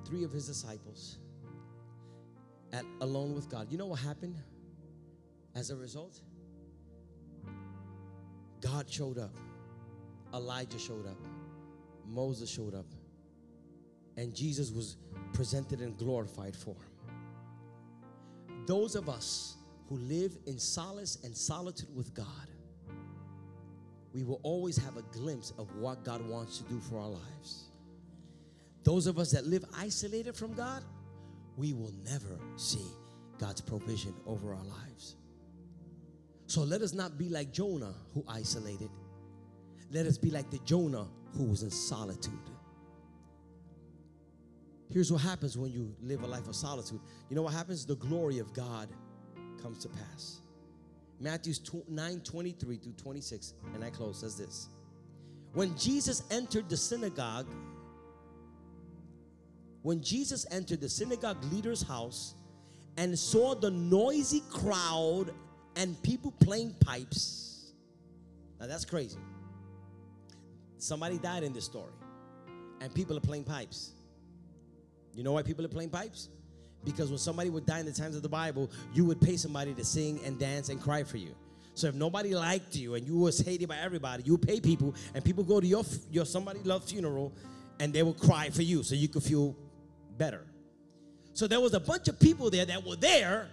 three 0.06 0.24
of 0.24 0.32
his 0.32 0.46
disciples 0.46 1.18
at 2.72 2.84
alone 3.00 3.34
with 3.34 3.48
God. 3.48 3.70
You 3.70 3.78
know 3.78 3.86
what 3.86 4.00
happened 4.00 4.36
as 5.54 5.70
a 5.70 5.76
result? 5.76 6.20
God 8.60 8.88
showed 8.90 9.18
up. 9.18 9.34
Elijah 10.34 10.78
showed 10.78 11.06
up. 11.06 11.16
Moses 12.06 12.50
showed 12.50 12.74
up. 12.74 12.86
And 14.16 14.34
Jesus 14.34 14.70
was 14.70 14.96
presented 15.32 15.80
and 15.80 15.96
glorified 15.96 16.54
for 16.54 16.74
him. 16.74 16.90
Those 18.66 18.94
of 18.94 19.08
us 19.08 19.56
who 19.88 19.96
live 19.96 20.36
in 20.46 20.58
solace 20.58 21.18
and 21.24 21.36
solitude 21.36 21.94
with 21.96 22.14
God 22.14 22.26
we 24.12 24.24
will 24.24 24.40
always 24.42 24.76
have 24.76 24.96
a 24.96 25.02
glimpse 25.12 25.52
of 25.58 25.74
what 25.76 26.04
God 26.04 26.26
wants 26.28 26.58
to 26.58 26.64
do 26.64 26.80
for 26.80 26.98
our 26.98 27.08
lives. 27.08 27.64
Those 28.82 29.06
of 29.06 29.18
us 29.18 29.30
that 29.32 29.46
live 29.46 29.64
isolated 29.76 30.36
from 30.36 30.54
God, 30.54 30.82
we 31.56 31.72
will 31.72 31.92
never 32.04 32.38
see 32.56 32.86
God's 33.38 33.60
provision 33.60 34.14
over 34.26 34.52
our 34.52 34.64
lives. 34.64 35.16
So 36.46 36.62
let 36.62 36.82
us 36.82 36.92
not 36.92 37.16
be 37.16 37.28
like 37.28 37.52
Jonah 37.52 37.94
who 38.14 38.24
isolated. 38.28 38.90
Let 39.92 40.06
us 40.06 40.18
be 40.18 40.30
like 40.30 40.50
the 40.50 40.58
Jonah 40.64 41.06
who 41.36 41.44
was 41.44 41.62
in 41.62 41.70
solitude. 41.70 42.32
Here's 44.92 45.12
what 45.12 45.20
happens 45.20 45.56
when 45.56 45.70
you 45.70 45.94
live 46.02 46.22
a 46.22 46.26
life 46.26 46.48
of 46.48 46.56
solitude. 46.56 47.00
You 47.28 47.36
know 47.36 47.42
what 47.42 47.54
happens? 47.54 47.86
The 47.86 47.94
glory 47.94 48.38
of 48.38 48.52
God 48.52 48.88
comes 49.62 49.78
to 49.80 49.88
pass. 49.88 50.40
Matthew 51.20 51.52
9 51.86 52.20
23 52.20 52.76
through 52.76 52.92
26, 52.92 53.52
and 53.74 53.84
I 53.84 53.90
close, 53.90 54.20
says 54.20 54.36
this. 54.36 54.68
When 55.52 55.76
Jesus 55.76 56.22
entered 56.30 56.68
the 56.68 56.76
synagogue, 56.76 57.46
when 59.82 60.02
Jesus 60.02 60.46
entered 60.50 60.80
the 60.80 60.88
synagogue 60.88 61.42
leader's 61.52 61.82
house 61.82 62.34
and 62.96 63.18
saw 63.18 63.54
the 63.54 63.70
noisy 63.70 64.42
crowd 64.50 65.32
and 65.76 66.00
people 66.02 66.32
playing 66.40 66.74
pipes, 66.80 67.72
now 68.58 68.66
that's 68.66 68.84
crazy. 68.86 69.18
Somebody 70.78 71.18
died 71.18 71.42
in 71.42 71.52
this 71.52 71.66
story, 71.66 71.92
and 72.80 72.94
people 72.94 73.16
are 73.16 73.20
playing 73.20 73.44
pipes. 73.44 73.92
You 75.14 75.22
know 75.22 75.32
why 75.32 75.42
people 75.42 75.64
are 75.66 75.68
playing 75.68 75.90
pipes? 75.90 76.30
Because 76.84 77.10
when 77.10 77.18
somebody 77.18 77.50
would 77.50 77.66
die 77.66 77.80
in 77.80 77.86
the 77.86 77.92
times 77.92 78.16
of 78.16 78.22
the 78.22 78.28
Bible, 78.28 78.70
you 78.94 79.04
would 79.04 79.20
pay 79.20 79.36
somebody 79.36 79.74
to 79.74 79.84
sing 79.84 80.20
and 80.24 80.38
dance 80.38 80.68
and 80.68 80.80
cry 80.80 81.04
for 81.04 81.18
you. 81.18 81.34
So 81.74 81.86
if 81.86 81.94
nobody 81.94 82.34
liked 82.34 82.76
you 82.76 82.94
and 82.94 83.06
you 83.06 83.16
was 83.16 83.38
hated 83.38 83.68
by 83.68 83.78
everybody, 83.78 84.22
you 84.24 84.36
pay 84.36 84.60
people 84.60 84.94
and 85.14 85.24
people 85.24 85.44
go 85.44 85.60
to 85.60 85.66
your 85.66 85.84
your 86.10 86.26
somebody 86.26 86.60
loved 86.60 86.88
funeral 86.88 87.32
and 87.78 87.92
they 87.92 88.02
will 88.02 88.14
cry 88.14 88.50
for 88.50 88.62
you 88.62 88.82
so 88.82 88.94
you 88.94 89.08
could 89.08 89.22
feel 89.22 89.56
better. 90.18 90.44
So 91.32 91.46
there 91.46 91.60
was 91.60 91.74
a 91.74 91.80
bunch 91.80 92.08
of 92.08 92.18
people 92.18 92.50
there 92.50 92.66
that 92.66 92.84
were 92.84 92.96
there 92.96 93.48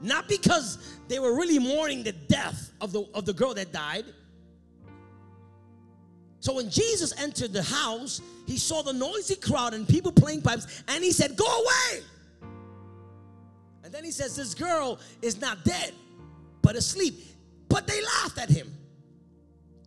not 0.00 0.28
because 0.28 0.78
they 1.08 1.18
were 1.18 1.34
really 1.34 1.58
mourning 1.58 2.02
the 2.02 2.12
death 2.12 2.72
of 2.80 2.92
the 2.92 3.02
of 3.14 3.24
the 3.24 3.32
girl 3.32 3.54
that 3.54 3.72
died, 3.72 4.04
so 6.40 6.54
when 6.54 6.70
Jesus 6.70 7.12
entered 7.20 7.52
the 7.52 7.62
house, 7.62 8.20
he 8.46 8.58
saw 8.58 8.82
the 8.82 8.92
noisy 8.92 9.34
crowd 9.34 9.74
and 9.74 9.88
people 9.88 10.12
playing 10.12 10.42
pipes, 10.42 10.82
and 10.88 11.02
he 11.02 11.10
said, 11.10 11.36
Go 11.36 11.46
away. 11.46 12.02
And 13.82 13.92
then 13.92 14.04
he 14.04 14.10
says, 14.10 14.36
This 14.36 14.54
girl 14.54 15.00
is 15.20 15.40
not 15.40 15.64
dead, 15.64 15.92
but 16.62 16.76
asleep. 16.76 17.14
But 17.68 17.86
they 17.86 18.00
laughed 18.02 18.38
at 18.38 18.48
him. 18.48 18.72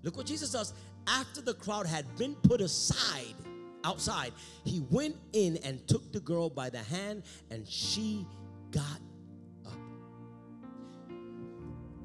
Look 0.03 0.17
what 0.17 0.25
Jesus 0.25 0.51
does. 0.51 0.73
After 1.07 1.41
the 1.41 1.53
crowd 1.53 1.87
had 1.87 2.05
been 2.17 2.35
put 2.35 2.61
aside, 2.61 3.35
outside, 3.83 4.33
he 4.63 4.83
went 4.91 5.15
in 5.33 5.57
and 5.57 5.85
took 5.87 6.11
the 6.11 6.19
girl 6.19 6.49
by 6.49 6.69
the 6.69 6.79
hand, 6.79 7.23
and 7.49 7.67
she 7.67 8.25
got 8.71 8.99
up. 9.65 9.73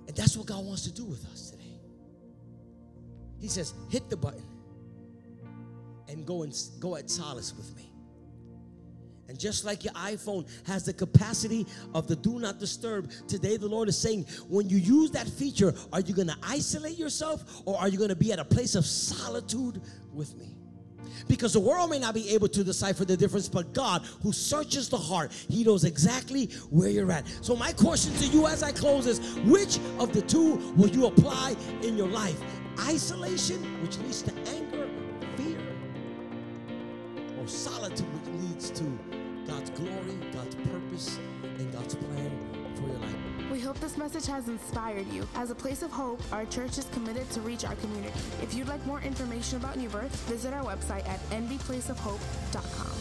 And 0.06 0.16
that's 0.16 0.36
what 0.36 0.46
God 0.46 0.64
wants 0.64 0.84
to 0.84 0.92
do 0.92 1.04
with 1.04 1.24
us. 1.32 1.55
He 3.38 3.48
says, 3.48 3.74
hit 3.88 4.08
the 4.08 4.16
button 4.16 4.44
and 6.08 6.26
go 6.26 6.42
and 6.42 6.54
go 6.80 6.96
at 6.96 7.10
solace 7.10 7.54
with 7.54 7.74
me. 7.76 7.92
And 9.28 9.38
just 9.38 9.64
like 9.64 9.84
your 9.84 9.92
iPhone 9.94 10.48
has 10.66 10.84
the 10.84 10.92
capacity 10.92 11.66
of 11.94 12.06
the 12.06 12.14
do 12.14 12.38
not 12.38 12.60
disturb, 12.60 13.10
today 13.26 13.56
the 13.56 13.66
Lord 13.66 13.88
is 13.88 13.98
saying, 13.98 14.24
when 14.48 14.68
you 14.68 14.76
use 14.76 15.10
that 15.12 15.28
feature, 15.28 15.74
are 15.92 16.00
you 16.00 16.14
going 16.14 16.28
to 16.28 16.36
isolate 16.42 16.96
yourself 16.96 17.62
or 17.64 17.78
are 17.78 17.88
you 17.88 17.98
going 17.98 18.10
to 18.10 18.16
be 18.16 18.32
at 18.32 18.38
a 18.38 18.44
place 18.44 18.76
of 18.76 18.86
solitude 18.86 19.82
with 20.12 20.36
me? 20.36 20.56
Because 21.28 21.52
the 21.52 21.60
world 21.60 21.90
may 21.90 21.98
not 21.98 22.14
be 22.14 22.30
able 22.30 22.48
to 22.48 22.62
decipher 22.62 23.04
the 23.04 23.16
difference, 23.16 23.48
but 23.48 23.72
God, 23.72 24.02
who 24.22 24.32
searches 24.32 24.88
the 24.88 24.98
heart, 24.98 25.32
He 25.48 25.64
knows 25.64 25.84
exactly 25.84 26.46
where 26.70 26.88
you're 26.88 27.10
at. 27.10 27.26
So, 27.40 27.56
my 27.56 27.72
question 27.72 28.14
to 28.14 28.26
you 28.26 28.46
as 28.46 28.62
I 28.62 28.72
close 28.72 29.06
is 29.06 29.36
which 29.44 29.78
of 29.98 30.12
the 30.12 30.22
two 30.22 30.56
will 30.76 30.88
you 30.88 31.06
apply 31.06 31.56
in 31.82 31.96
your 31.96 32.08
life? 32.08 32.40
Isolation, 32.80 33.62
which 33.82 33.98
leads 33.98 34.22
to 34.22 34.32
anger, 34.48 34.88
fear 35.36 35.58
or 37.40 37.48
solitude 37.48 38.06
which 38.14 38.42
leads 38.42 38.70
to 38.70 38.84
God's 39.46 39.70
glory, 39.70 40.18
God's 40.32 40.54
purpose, 40.56 41.18
and 41.58 41.72
God's 41.72 41.94
plan 41.94 42.30
for 42.74 42.88
your 42.88 42.98
life. 42.98 43.16
We 43.50 43.60
hope 43.60 43.78
this 43.80 43.96
message 43.96 44.26
has 44.26 44.48
inspired 44.48 45.06
you. 45.08 45.26
As 45.36 45.50
a 45.50 45.54
place 45.54 45.82
of 45.82 45.90
hope, 45.90 46.20
our 46.32 46.44
church 46.46 46.78
is 46.78 46.86
committed 46.86 47.30
to 47.30 47.40
reach 47.40 47.64
our 47.64 47.76
community. 47.76 48.12
If 48.42 48.54
you'd 48.54 48.68
like 48.68 48.84
more 48.86 49.00
information 49.00 49.58
about 49.58 49.76
New 49.76 49.88
Birth, 49.88 50.14
visit 50.28 50.52
our 50.52 50.64
website 50.64 51.06
at 51.08 51.20
nbplaceofhope.com. 51.30 52.95